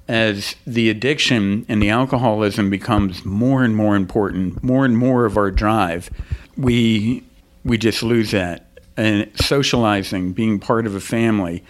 [0.08, 5.36] As the addiction and the alcoholism becomes more and more important more and more of
[5.36, 6.10] our drive
[6.56, 7.22] we
[7.64, 8.62] we just lose that.
[8.96, 11.62] And socializing being part of a family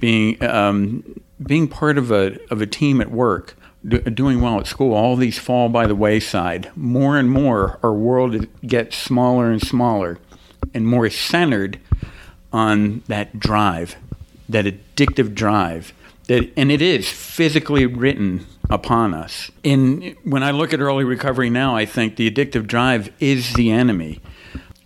[0.00, 1.04] being um,
[1.40, 5.16] being part of a of a team at work, do, doing well at school, all
[5.16, 6.70] these fall by the wayside.
[6.74, 10.18] More and more, our world gets smaller and smaller,
[10.74, 11.78] and more centered
[12.52, 13.96] on that drive,
[14.48, 15.92] that addictive drive.
[16.28, 19.50] That and it is physically written upon us.
[19.62, 23.70] In when I look at early recovery now, I think the addictive drive is the
[23.70, 24.20] enemy.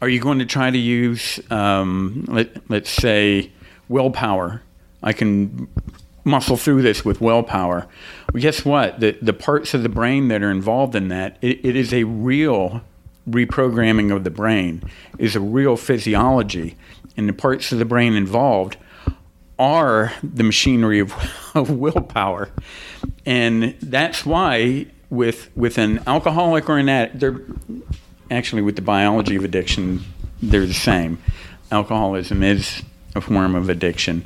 [0.02, 3.50] Are you going to try to use, um, let, let's say,
[3.88, 4.62] willpower?
[5.02, 5.68] I can
[6.24, 7.86] muscle through this with willpower.
[8.32, 9.00] Well, guess what?
[9.00, 12.04] The, the parts of the brain that are involved in that, it, it is a
[12.04, 12.82] real
[13.28, 14.82] reprogramming of the brain,
[15.18, 16.76] is a real physiology.
[17.16, 18.76] And the parts of the brain involved
[19.58, 21.12] are the machinery of,
[21.54, 22.50] of willpower.
[23.24, 27.40] And that's why with with an alcoholic or an addict, they're
[28.30, 30.04] actually with the biology of addiction,
[30.42, 31.18] they're the same.
[31.70, 32.82] Alcoholism is
[33.14, 34.24] a form of addiction,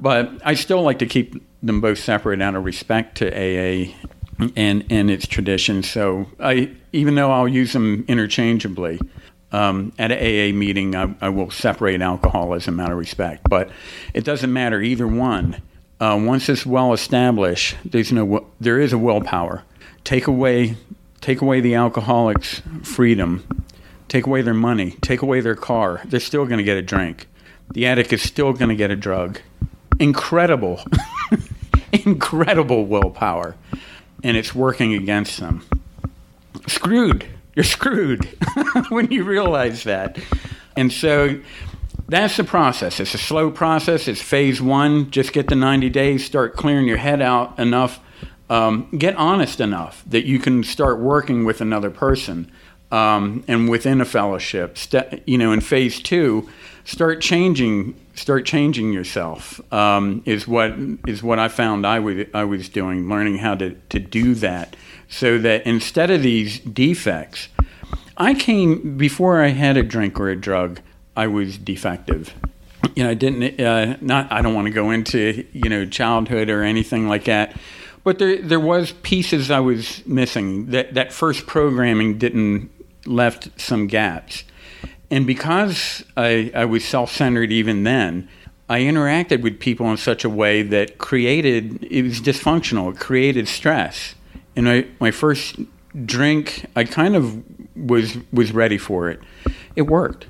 [0.00, 3.94] but I still like to keep them both separate out of respect to AA
[4.56, 5.88] and and its traditions.
[5.88, 9.00] So I, even though I'll use them interchangeably,
[9.52, 13.48] um, at an AA meeting, I, I, will separate alcoholism out of respect.
[13.48, 13.70] But
[14.12, 15.62] it doesn't matter either one.
[16.00, 19.62] Uh, once it's well established, there's no there is a willpower.
[20.02, 20.76] Take away
[21.24, 23.64] take away the alcoholic's freedom,
[24.08, 26.02] take away their money, take away their car.
[26.04, 27.28] They're still going to get a drink.
[27.72, 29.40] The addict is still going to get a drug.
[29.98, 30.84] Incredible,
[31.92, 33.56] incredible willpower,
[34.24, 35.64] and it's working against them.
[36.66, 38.24] Screwed you're screwed
[38.88, 40.18] when you realize that.
[40.76, 41.40] And so
[42.08, 43.00] that's the process.
[43.00, 44.08] It's a slow process.
[44.08, 45.10] It's phase one.
[45.10, 48.00] Just get the 90 days, start clearing your head out enough,
[48.50, 52.50] um, get honest enough that you can start working with another person
[52.94, 54.78] um, and within a fellowship.
[54.78, 56.48] St- you know, in phase two,
[56.84, 57.96] start changing.
[58.16, 60.72] Start changing yourself um, is what
[61.04, 64.76] is what I found I was I was doing, learning how to, to do that
[65.08, 67.48] so that instead of these defects,
[68.16, 70.80] I came before I had a drink or a drug,
[71.16, 72.34] I was defective.
[72.94, 74.30] You know, I didn't uh, not.
[74.30, 77.56] I don't want to go into you know childhood or anything like that,
[78.04, 80.66] but there there was pieces I was missing.
[80.66, 82.70] That that first programming didn't
[83.06, 84.44] left some gaps,
[85.10, 88.28] and because I I was self centered even then.
[88.66, 92.94] I interacted with people in such a way that created it was dysfunctional.
[92.94, 94.14] It created stress
[94.56, 95.56] and I, my first
[96.04, 97.42] drink, I kind of
[97.76, 99.20] was was ready for it.
[99.76, 100.26] It worked.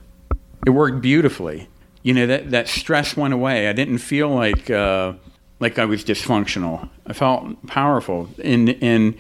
[0.67, 1.69] It worked beautifully.
[2.03, 3.69] You know that that stress went away.
[3.69, 5.15] I didn't feel like uh,
[5.61, 6.89] like I was dysfunctional.
[7.07, 8.29] I felt powerful.
[8.43, 9.15] And and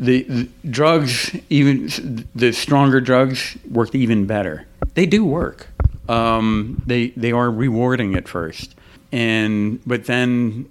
[0.00, 4.66] the, the drugs, even the stronger drugs, worked even better.
[4.94, 5.68] They do work.
[6.08, 8.74] Um, they they are rewarding at first,
[9.12, 10.68] and but then,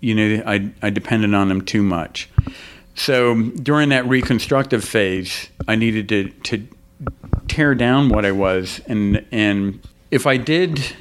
[0.00, 2.28] you know, I I depended on them too much.
[2.94, 6.66] So during that reconstructive phase, I needed to, to
[7.46, 10.94] tear down what I was, and and if I did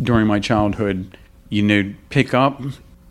[0.00, 1.18] during my childhood,
[1.50, 2.62] you know, pick up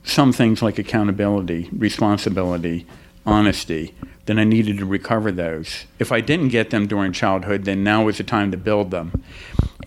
[0.06, 2.86] some things like accountability, responsibility,
[3.26, 3.94] honesty,
[4.26, 5.86] then I needed to recover those.
[6.00, 9.24] If I didn't get them during childhood, then now was the time to build them.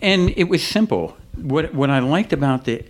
[0.01, 1.17] And it was simple.
[1.35, 2.83] What what I liked about the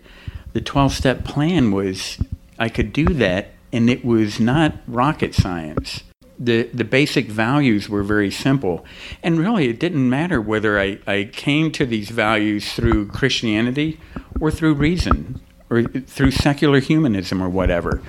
[0.54, 2.18] the 12 step plan was
[2.58, 6.04] I could do that and it was not rocket science.
[6.40, 8.86] The, the basic values were very simple.
[9.22, 14.00] And really, it didn't matter whether I, I came to these values through Christianity
[14.40, 18.02] or through reason or through secular humanism or whatever.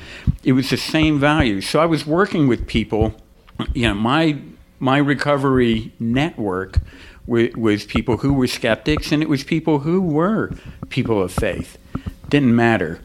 [0.42, 1.68] It was the same values.
[1.68, 3.14] So I was working with people,
[3.74, 4.38] you know, my,
[4.78, 6.76] my recovery network
[7.26, 10.50] was people who were skeptics and it was people who were
[10.88, 11.78] people of faith.
[12.28, 13.00] Didn't matter.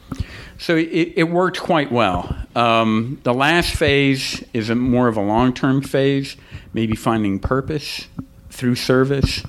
[0.57, 2.35] So it, it worked quite well.
[2.55, 6.37] Um, the last phase is a more of a long term phase,
[6.73, 8.07] maybe finding purpose
[8.49, 9.43] through service,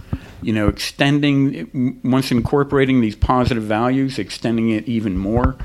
[0.47, 5.57] you know, extending, once incorporating these positive values, extending it even more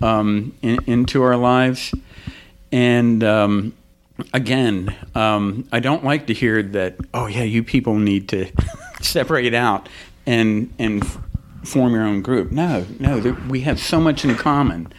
[0.00, 1.94] um, in, into our lives.
[2.72, 3.74] And um,
[4.32, 8.50] again, um, I don't like to hear that, oh, yeah, you people need to
[9.02, 9.90] separate out
[10.24, 11.06] and, and
[11.62, 12.50] form your own group.
[12.50, 14.90] No, no, there, we have so much in common.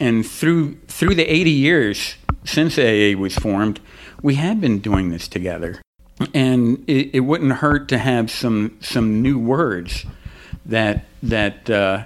[0.00, 3.78] And through through the 80 years since AA was formed,
[4.20, 5.80] we had been doing this together.
[6.32, 10.06] And it, it wouldn't hurt to have some some new words
[10.64, 12.04] that that uh,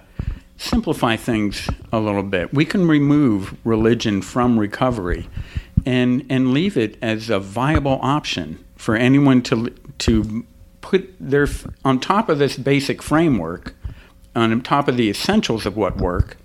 [0.57, 2.53] simplify things a little bit.
[2.53, 5.29] We can remove religion from recovery
[5.85, 10.47] and and leave it as a viable option for anyone to to
[10.81, 11.47] put their
[11.85, 13.75] on top of this basic framework
[14.35, 16.37] on top of the essentials of what work,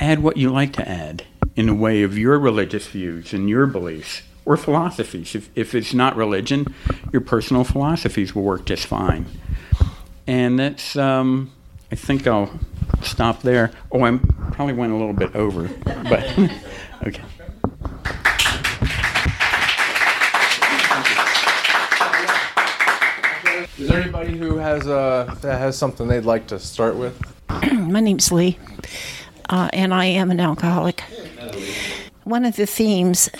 [0.00, 1.24] add what you like to add
[1.56, 5.34] in a way of your religious views and your beliefs or philosophies.
[5.34, 6.74] If, if it's not religion,
[7.12, 9.26] your personal philosophies will work just fine.
[10.26, 11.52] And that's, um,
[11.92, 12.50] I think I'll
[13.02, 13.70] stop there.
[13.92, 14.18] Oh, I
[14.52, 16.24] probably went a little bit over, but
[17.06, 17.22] okay.
[23.76, 27.20] Is there anybody who has uh, that has something they'd like to start with?
[27.72, 28.58] My name's Lee,
[29.50, 31.02] uh, and I am an alcoholic.
[32.24, 33.30] One of the themes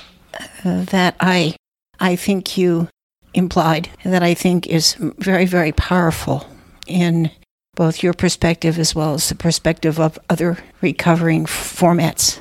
[0.64, 1.57] that I
[2.01, 2.89] I think you
[3.35, 6.47] implied that I think is very very powerful
[6.87, 7.31] in
[7.74, 12.41] both your perspective as well as the perspective of other recovering formats.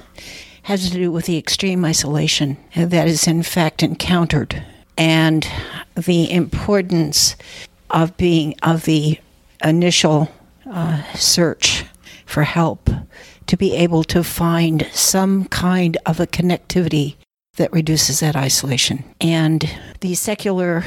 [0.63, 4.63] Has to do with the extreme isolation that is in fact encountered
[4.97, 5.47] and
[5.95, 7.35] the importance
[7.89, 9.19] of being of the
[9.63, 10.29] initial
[10.69, 11.85] uh, search
[12.25, 12.89] for help
[13.45, 17.15] to be able to find some kind of a connectivity
[17.58, 19.03] that reduces that isolation.
[19.20, 20.84] And the secular,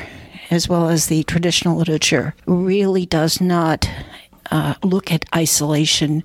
[0.51, 3.89] as well as the traditional literature, really does not
[4.51, 6.25] uh, look at isolation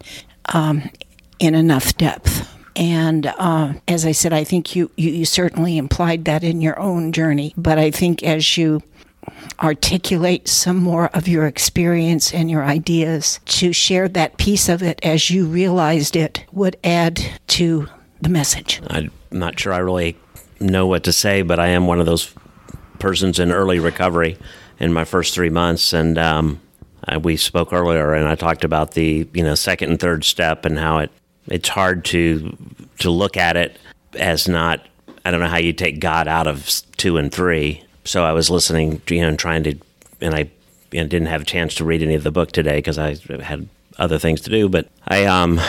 [0.53, 0.89] um,
[1.39, 2.51] in enough depth.
[2.75, 6.79] And uh, as I said, I think you, you, you certainly implied that in your
[6.79, 7.53] own journey.
[7.55, 8.81] But I think as you
[9.59, 14.99] articulate some more of your experience and your ideas to share that piece of it
[15.03, 17.87] as you realized it would add to
[18.21, 18.81] the message.
[18.87, 20.15] I'm not sure I really
[20.65, 22.33] know what to say, but I am one of those
[22.99, 24.37] persons in early recovery
[24.79, 26.61] in my first three months, and um,
[27.05, 30.65] I, we spoke earlier, and I talked about the you know second and third step
[30.65, 31.11] and how it
[31.47, 32.55] it's hard to
[32.99, 33.77] to look at it
[34.17, 34.85] as not.
[35.23, 37.83] I don't know how you take God out of two and three.
[38.03, 39.75] So I was listening, you know, and trying to,
[40.21, 40.51] and I
[40.91, 44.19] didn't have a chance to read any of the book today because I had other
[44.19, 44.69] things to do.
[44.69, 45.59] But I um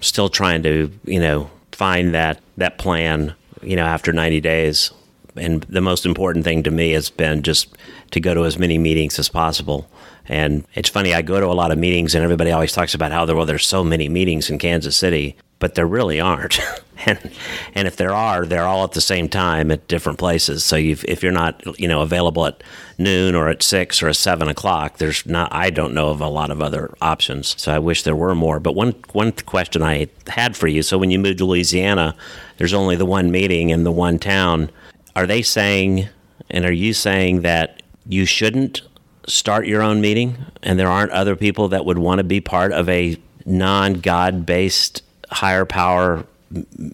[0.00, 4.90] still trying to you know find that that plan you know, after 90 days.
[5.36, 7.76] And the most important thing to me has been just
[8.10, 9.88] to go to as many meetings as possible.
[10.28, 13.12] And it's funny, I go to a lot of meetings, and everybody always talks about
[13.12, 16.60] how there, well, there's so many meetings in Kansas City, but there really aren't.
[17.06, 17.30] and
[17.74, 20.64] and if there are, they're all at the same time at different places.
[20.64, 22.62] So if you're not, you know, available at
[22.98, 25.52] noon or at six or at seven o'clock, there's not.
[25.52, 27.54] I don't know of a lot of other options.
[27.60, 28.60] So I wish there were more.
[28.60, 30.82] But one one question I had for you.
[30.82, 32.14] So when you moved to Louisiana,
[32.62, 34.70] there's only the one meeting in the one town.
[35.16, 36.08] Are they saying,
[36.48, 38.82] and are you saying that you shouldn't
[39.26, 42.70] start your own meeting, and there aren't other people that would want to be part
[42.70, 46.24] of a non-God based higher power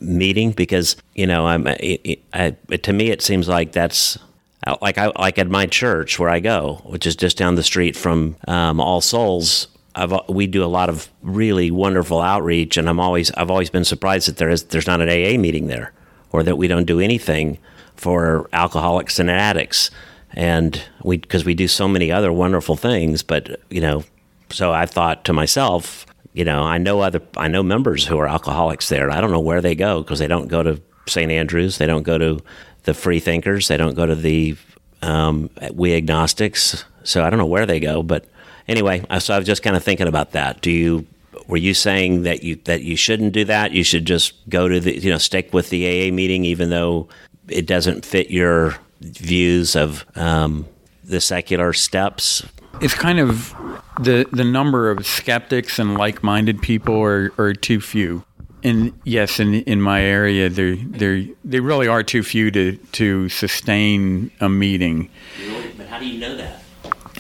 [0.01, 0.53] meeting?
[0.53, 4.17] Because you know, I'm it, to me it seems like that's
[4.81, 7.95] like I like at my church where I go, which is just down the street
[7.95, 9.69] from um, All Souls.
[9.95, 13.85] I've, we do a lot of really wonderful outreach, and I'm always I've always been
[13.85, 15.93] surprised that there is there's not an AA meeting there,
[16.31, 17.59] or that we don't do anything
[17.97, 19.91] for alcoholics and addicts,
[20.33, 23.23] and we because we do so many other wonderful things.
[23.23, 24.05] But you know,
[24.51, 28.29] so I thought to myself, you know, I know other I know members who are
[28.29, 29.11] alcoholics there.
[29.11, 31.33] I don't know where they go because they don't go to St.
[31.33, 32.39] Andrews, they don't go to
[32.85, 34.57] the Free Thinkers, they don't go to the
[35.03, 36.85] um, We Agnostics.
[37.05, 38.27] So I don't know where they go, but
[38.69, 40.61] anyway, so I was just kind of thinking about that.
[40.61, 41.07] Do you
[41.47, 43.73] were you saying that you that you shouldn't do that?
[43.73, 47.09] You should just go to the you know stick with the AA meeting, even though
[47.49, 50.67] it doesn't fit your views of um,
[51.05, 52.47] the secular steps.
[52.81, 53.55] It's kind of
[54.01, 58.25] the the number of skeptics and like minded people are, are too few.
[58.63, 63.29] And yes, in in my area, there there they really are too few to to
[63.29, 65.11] sustain a meeting.
[65.77, 66.63] But how do you know that?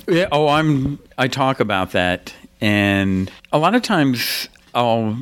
[0.08, 0.98] Yeah, oh, I'm.
[1.18, 2.32] I talk about that,
[2.62, 5.18] and a lot of times I'll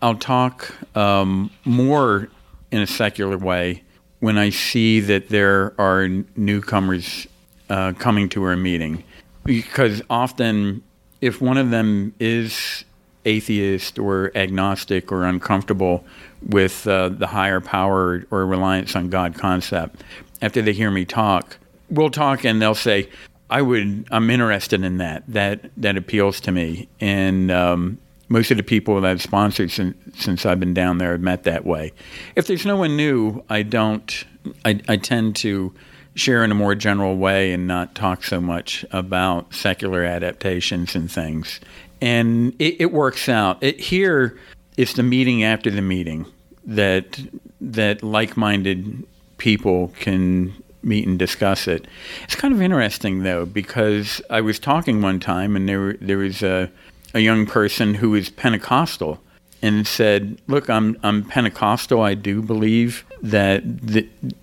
[0.00, 2.30] I'll talk um, more
[2.70, 3.82] in a secular way
[4.20, 7.26] when I see that there are newcomers
[7.68, 9.04] uh, coming to our meeting,
[9.44, 10.82] because often
[11.20, 12.86] if one of them is
[13.26, 16.02] atheist or agnostic or uncomfortable
[16.48, 20.02] with uh, the higher power or reliance on God concept,
[20.40, 21.58] after they hear me talk,
[21.90, 23.06] we'll talk and they'll say,
[23.50, 24.06] I would.
[24.10, 25.24] I'm interested in that.
[25.28, 26.88] That that appeals to me.
[27.00, 27.98] And um,
[28.28, 31.42] most of the people that I've sponsored since, since I've been down there have met
[31.44, 31.92] that way.
[32.36, 34.24] If there's no one new, I don't.
[34.64, 35.74] I, I tend to
[36.14, 41.10] share in a more general way and not talk so much about secular adaptations and
[41.10, 41.60] things.
[42.00, 43.62] And it, it works out.
[43.62, 44.38] It, here,
[44.76, 46.26] it's the meeting after the meeting
[46.64, 47.20] that
[47.60, 49.06] that like-minded
[49.38, 50.52] people can
[50.82, 51.86] meet and discuss it.
[52.24, 56.42] It's kind of interesting though because I was talking one time and there there was
[56.42, 56.70] a
[57.14, 59.20] a young person who was Pentecostal
[59.62, 62.00] and said, "Look, I'm I'm Pentecostal.
[62.00, 63.62] I do believe that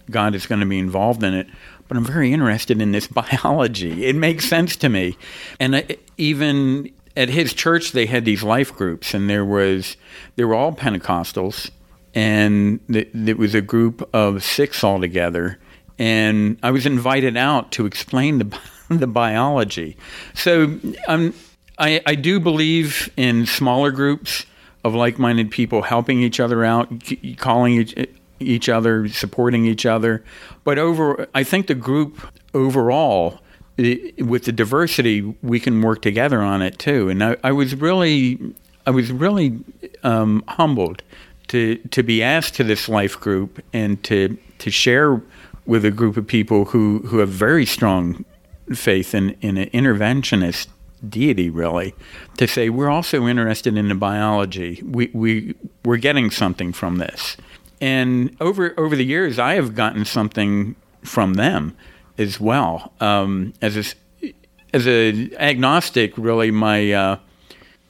[0.09, 1.47] God is going to be involved in it,
[1.87, 4.05] but I'm very interested in this biology.
[4.05, 5.17] It makes sense to me."
[5.59, 9.97] And I, even at his church, they had these life groups, and there was
[10.35, 11.71] they were all Pentecostals,
[12.13, 15.59] and it was a group of six altogether
[15.99, 19.97] and I was invited out to explain the the biology.
[20.33, 21.33] So um,
[21.77, 24.45] I, I do believe in smaller groups
[24.83, 26.89] of like-minded people helping each other out,
[27.37, 28.07] calling each,
[28.39, 30.23] each other, supporting each other.
[30.63, 33.39] But over, I think the group overall,
[33.77, 37.09] with the diversity, we can work together on it too.
[37.09, 38.39] And I, I was really,
[38.85, 39.59] I was really
[40.03, 41.03] um, humbled
[41.49, 45.21] to to be asked to this life group and to to share
[45.67, 48.25] with a group of people who who have very strong
[48.73, 50.67] faith in in an interventionist
[51.07, 51.93] deity really
[52.37, 54.81] to say we're also interested in the biology.
[54.83, 55.53] We we
[55.85, 57.37] we're getting something from this.
[57.79, 61.77] And over over the years I have gotten something from them
[62.17, 62.93] as well.
[62.99, 64.33] Um, as a,
[64.73, 67.19] as a agnostic really my uh,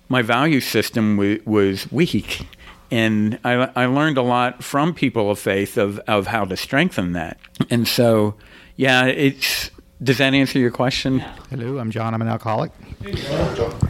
[0.09, 2.47] my value system w- was weak
[2.91, 7.13] and I, I learned a lot from people of faith of, of how to strengthen
[7.13, 7.37] that.
[7.69, 8.35] And so,
[8.75, 9.71] yeah, it's
[10.01, 11.19] does that answer your question?
[11.49, 12.13] Hello, I'm John.
[12.13, 12.71] I'm an alcoholic.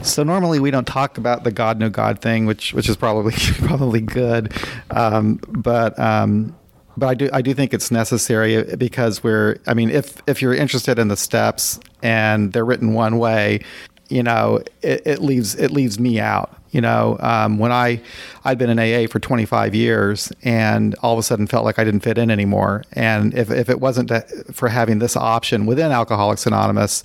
[0.03, 3.33] So normally we don't talk about the God no God thing, which which is probably
[3.59, 4.53] probably good,
[4.89, 6.55] um, but um,
[6.95, 10.55] but I do I do think it's necessary because we're I mean if if you're
[10.55, 13.59] interested in the steps and they're written one way,
[14.07, 16.56] you know it, it leaves it leaves me out.
[16.71, 18.01] You know, um, when I
[18.43, 21.83] I'd been in AA for 25 years, and all of a sudden felt like I
[21.83, 22.83] didn't fit in anymore.
[22.93, 27.03] And if if it wasn't to, for having this option within Alcoholics Anonymous,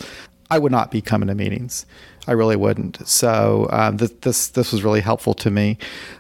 [0.51, 1.87] I would not be coming to meetings.
[2.29, 3.07] I really wouldn't.
[3.09, 5.79] So um, th- this this was really helpful to me.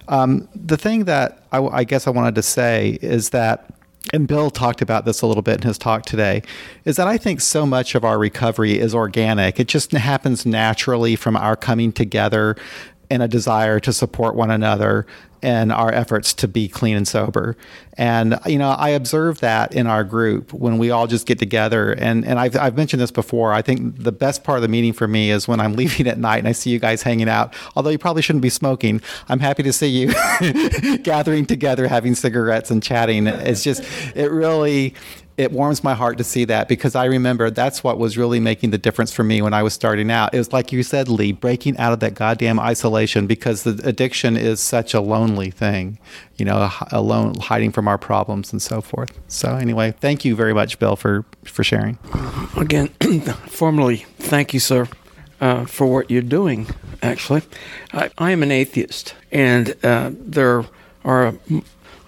[0.08, 3.72] Um, the thing that I, I guess I wanted to say is that
[4.12, 6.42] and Bill talked about this a little bit in his talk today,
[6.84, 9.60] is that I think so much of our recovery is organic.
[9.60, 12.56] It just happens naturally from our coming together
[13.12, 15.06] and a desire to support one another
[15.42, 17.56] in our efforts to be clean and sober.
[17.98, 21.92] And you know, I observe that in our group when we all just get together.
[21.92, 23.52] And and I've I've mentioned this before.
[23.52, 26.18] I think the best part of the meeting for me is when I'm leaving at
[26.18, 27.52] night and I see you guys hanging out.
[27.76, 32.70] Although you probably shouldn't be smoking, I'm happy to see you gathering together, having cigarettes
[32.70, 33.26] and chatting.
[33.26, 33.82] It's just
[34.14, 34.94] it really
[35.36, 38.70] it warms my heart to see that because I remember that's what was really making
[38.70, 40.34] the difference for me when I was starting out.
[40.34, 44.36] It was like you said, Lee, breaking out of that goddamn isolation because the addiction
[44.36, 45.98] is such a lonely thing,
[46.36, 49.18] you know, alone, hiding from our problems and so forth.
[49.28, 51.98] So anyway, thank you very much, Bill, for for sharing.
[52.56, 52.88] Again,
[53.48, 54.88] formally, thank you, sir,
[55.40, 56.68] uh, for what you're doing.
[57.02, 57.42] Actually,
[57.92, 60.64] I, I am an atheist, and uh, there
[61.04, 61.34] are.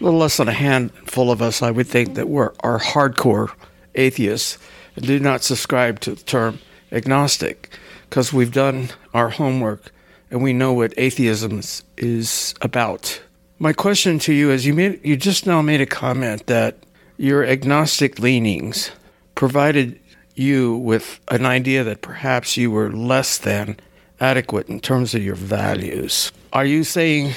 [0.04, 3.52] Little less than a handful of us, I would think, that were are hardcore
[3.94, 4.58] atheists
[4.96, 6.60] and do not subscribe to the term
[6.92, 7.76] agnostic
[8.08, 9.90] because we've done our homework
[10.30, 11.60] and we know what atheism
[11.96, 13.20] is, about.
[13.58, 16.76] My question to you is you made you just now made a comment that
[17.16, 18.90] your agnostic leanings
[19.34, 19.98] provided
[20.34, 23.78] you with an idea that perhaps you were less than
[24.20, 26.32] adequate in terms of your values.
[26.52, 27.32] Are you saying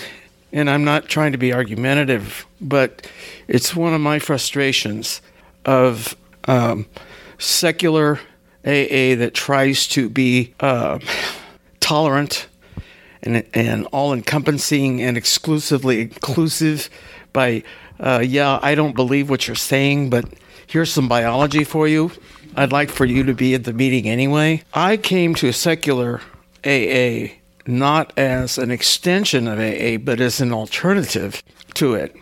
[0.51, 3.09] and I'm not trying to be argumentative, but
[3.47, 5.21] it's one of my frustrations
[5.65, 6.85] of um,
[7.37, 8.19] secular
[8.65, 10.99] AA that tries to be uh,
[11.79, 12.47] tolerant
[13.23, 16.89] and, and all encompassing and exclusively inclusive
[17.33, 17.63] by,
[17.99, 20.25] uh, yeah, I don't believe what you're saying, but
[20.65, 22.11] here's some biology for you.
[22.55, 24.63] I'd like for you to be at the meeting anyway.
[24.73, 26.21] I came to a secular
[26.65, 27.36] AA
[27.67, 31.43] not as an extension of AA, but as an alternative
[31.75, 32.15] to it.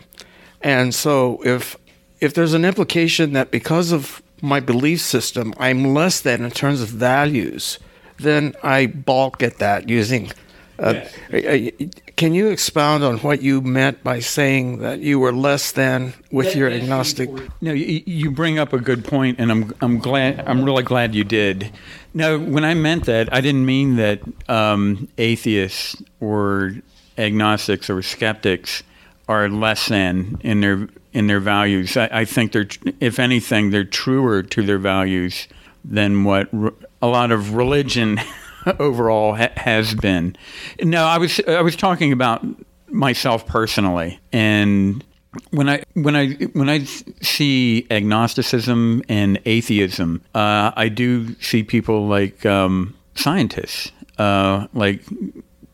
[0.60, 1.76] And so if
[2.20, 6.80] if there's an implication that because of my belief system, I'm less than in terms
[6.80, 7.78] of values,
[8.18, 10.32] then I balk at that using.
[10.78, 11.90] Uh, yes.
[12.16, 16.54] Can you expound on what you meant by saying that you were less than with
[16.56, 17.30] your agnostic?
[17.60, 21.14] No, you, you bring up a good point, and I'm I'm glad I'm really glad
[21.14, 21.72] you did.
[22.14, 26.72] No, when I meant that, I didn't mean that um, atheists or
[27.18, 28.82] agnostics or skeptics
[29.28, 31.96] are less than in their in their values.
[31.96, 32.68] I, I think they're,
[33.00, 35.48] if anything, they're truer to their values
[35.84, 38.20] than what re- a lot of religion
[38.78, 40.36] overall ha- has been.
[40.82, 42.44] No, I was I was talking about
[42.88, 45.04] myself personally, and
[45.50, 52.06] when I when I when I see agnosticism and atheism, uh, I do see people
[52.06, 55.02] like um, scientists, uh, like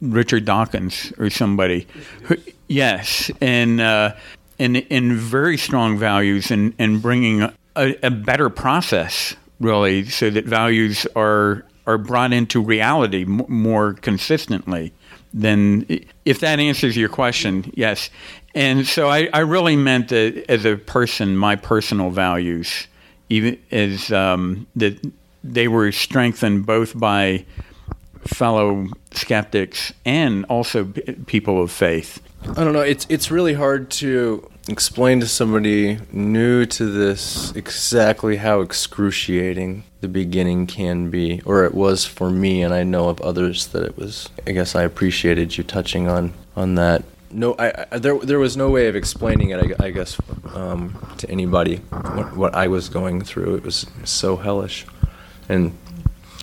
[0.00, 1.86] Richard Dawkins or somebody.
[2.24, 2.36] Who,
[2.68, 4.14] yes, and uh,
[4.58, 10.44] and in very strong values and and bringing a, a better process really, so that
[10.44, 14.92] values are are brought into reality m- more consistently
[15.34, 15.86] then
[16.24, 18.10] if that answers your question, yes.
[18.54, 22.86] And so I, I really meant that as a person, my personal values,
[23.28, 24.98] even as um, that
[25.42, 27.44] they were strengthened both by
[28.24, 30.84] fellow skeptics and also
[31.26, 32.20] people of faith.
[32.56, 32.80] I don't know.
[32.80, 40.08] It's it's really hard to explain to somebody new to this exactly how excruciating the
[40.08, 43.96] beginning can be, or it was for me, and I know of others that it
[43.96, 44.28] was.
[44.46, 48.56] I guess I appreciated you touching on on that no, I, I there there was
[48.56, 49.76] no way of explaining it.
[49.80, 50.18] I, I guess
[50.54, 53.56] um, to anybody what, what I was going through.
[53.56, 54.86] It was so hellish,
[55.48, 55.76] and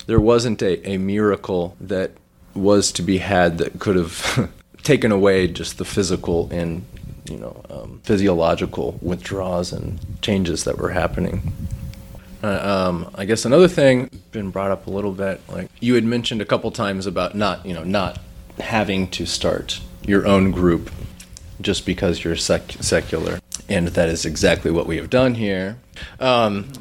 [0.07, 2.11] there wasn't a, a miracle that
[2.55, 4.51] was to be had that could have
[4.83, 6.83] taken away just the physical and
[7.29, 11.53] you know um, physiological withdrawals and changes that were happening.
[12.41, 16.05] Uh, um, I guess another thing been brought up a little bit, like you had
[16.05, 18.19] mentioned a couple times about not, you know, not
[18.59, 20.89] having to start your own group
[21.61, 25.77] just because you're sec- secular, and that is exactly what we have done here.
[26.21, 26.71] Um,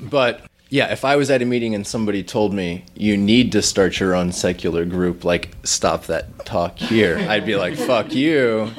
[0.00, 3.62] but yeah, if I was at a meeting and somebody told me you need to
[3.62, 8.70] start your own secular group, like stop that talk here, I'd be like, fuck you.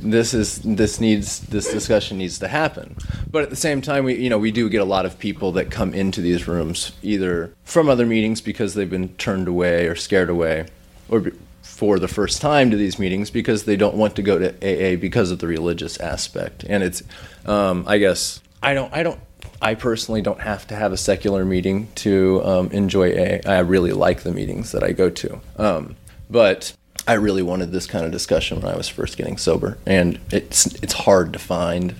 [0.00, 2.96] This is this needs this discussion needs to happen.
[3.30, 5.52] But at the same time, we you know we do get a lot of people
[5.52, 9.94] that come into these rooms either from other meetings because they've been turned away or
[9.94, 10.66] scared away,
[11.08, 11.32] or
[11.80, 14.96] for the first time to these meetings because they don't want to go to AA
[14.96, 16.62] because of the religious aspect.
[16.68, 17.02] And it's,
[17.46, 19.18] um, I guess, I don't, I don't,
[19.62, 23.38] I personally don't have to have a secular meeting to um, enjoy AA.
[23.46, 25.40] I really like the meetings that I go to.
[25.56, 25.96] Um,
[26.28, 26.74] but
[27.10, 30.66] I really wanted this kind of discussion when I was first getting sober, and it's
[30.80, 31.96] it's hard to find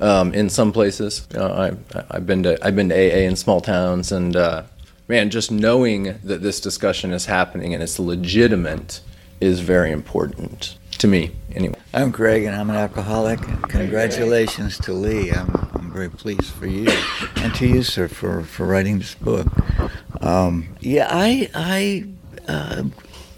[0.00, 1.26] um, in some places.
[1.34, 4.64] Uh, I, I've been to I've been to AA in small towns, and uh,
[5.08, 9.00] man, just knowing that this discussion is happening and it's legitimate
[9.40, 11.30] is very important to me.
[11.54, 13.40] Anyway, I'm Greg, and I'm an alcoholic.
[13.70, 15.30] Congratulations to Lee.
[15.30, 16.90] I'm, I'm very pleased for you,
[17.36, 19.46] and to you, sir, for, for writing this book.
[20.20, 22.04] Um, yeah, I I
[22.46, 22.82] uh,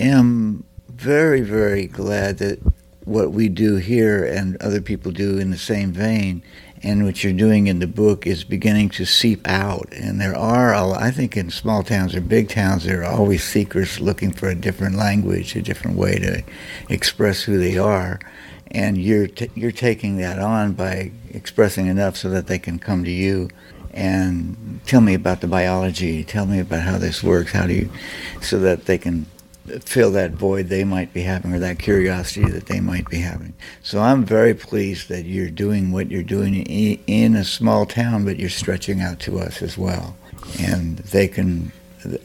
[0.00, 0.64] am
[1.00, 2.58] very very glad that
[3.04, 6.42] what we do here and other people do in the same vein
[6.82, 9.88] and what you're doing in the book is beginning to seep out.
[9.92, 14.00] And there are, I think, in small towns or big towns, there are always seekers
[14.00, 16.42] looking for a different language, a different way to
[16.88, 18.18] express who they are.
[18.70, 23.04] And you're t- you're taking that on by expressing enough so that they can come
[23.04, 23.50] to you
[23.92, 26.22] and tell me about the biology.
[26.24, 27.52] Tell me about how this works.
[27.52, 27.90] How do you,
[28.40, 29.26] so that they can
[29.78, 33.52] fill that void they might be having or that curiosity that they might be having.
[33.82, 38.38] So I'm very pleased that you're doing what you're doing in a small town, but
[38.38, 40.16] you're stretching out to us as well.
[40.58, 41.72] And they can,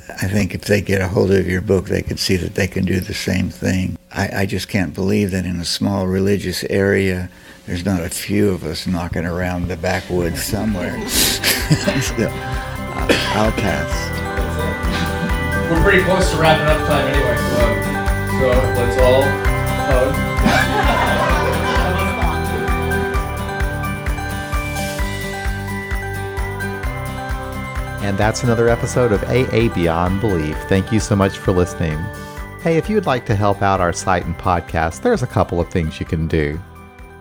[0.10, 2.68] I think if they get a hold of your book, they can see that they
[2.68, 3.98] can do the same thing.
[4.12, 7.30] I, I just can't believe that in a small religious area,
[7.66, 11.08] there's not a few of us knocking around the backwoods somewhere.
[11.10, 14.15] so, uh, outcasts
[15.70, 17.38] we're pretty close to wrapping up time anyway.
[17.38, 17.60] So,
[18.40, 18.48] so
[18.80, 19.24] let's all
[19.88, 20.36] hug.
[28.04, 30.56] And that's another episode of AA Beyond Belief.
[30.70, 31.98] Thank you so much for listening.
[32.62, 35.70] Hey, if you'd like to help out our site and podcast, there's a couple of
[35.70, 36.60] things you can do.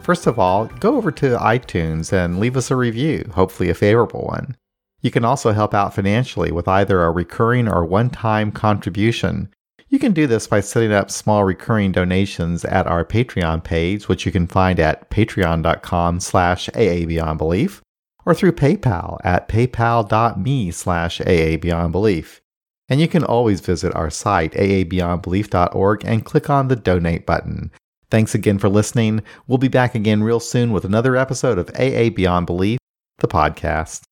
[0.02, 4.24] First of all, go over to iTunes and leave us a review, hopefully a favorable
[4.24, 4.56] one.
[5.04, 9.50] You can also help out financially with either a recurring or one time contribution.
[9.90, 14.24] You can do this by setting up small recurring donations at our Patreon page, which
[14.24, 17.82] you can find at patreon.com slash aabeyondbelief,
[18.24, 22.40] or through PayPal at paypal.me slash aabeyondbelief.
[22.88, 27.70] And you can always visit our site, aabeyondbelief.org, and click on the donate button.
[28.10, 29.22] Thanks again for listening.
[29.46, 32.78] We'll be back again real soon with another episode of AA Beyond Belief,
[33.18, 34.04] the podcast.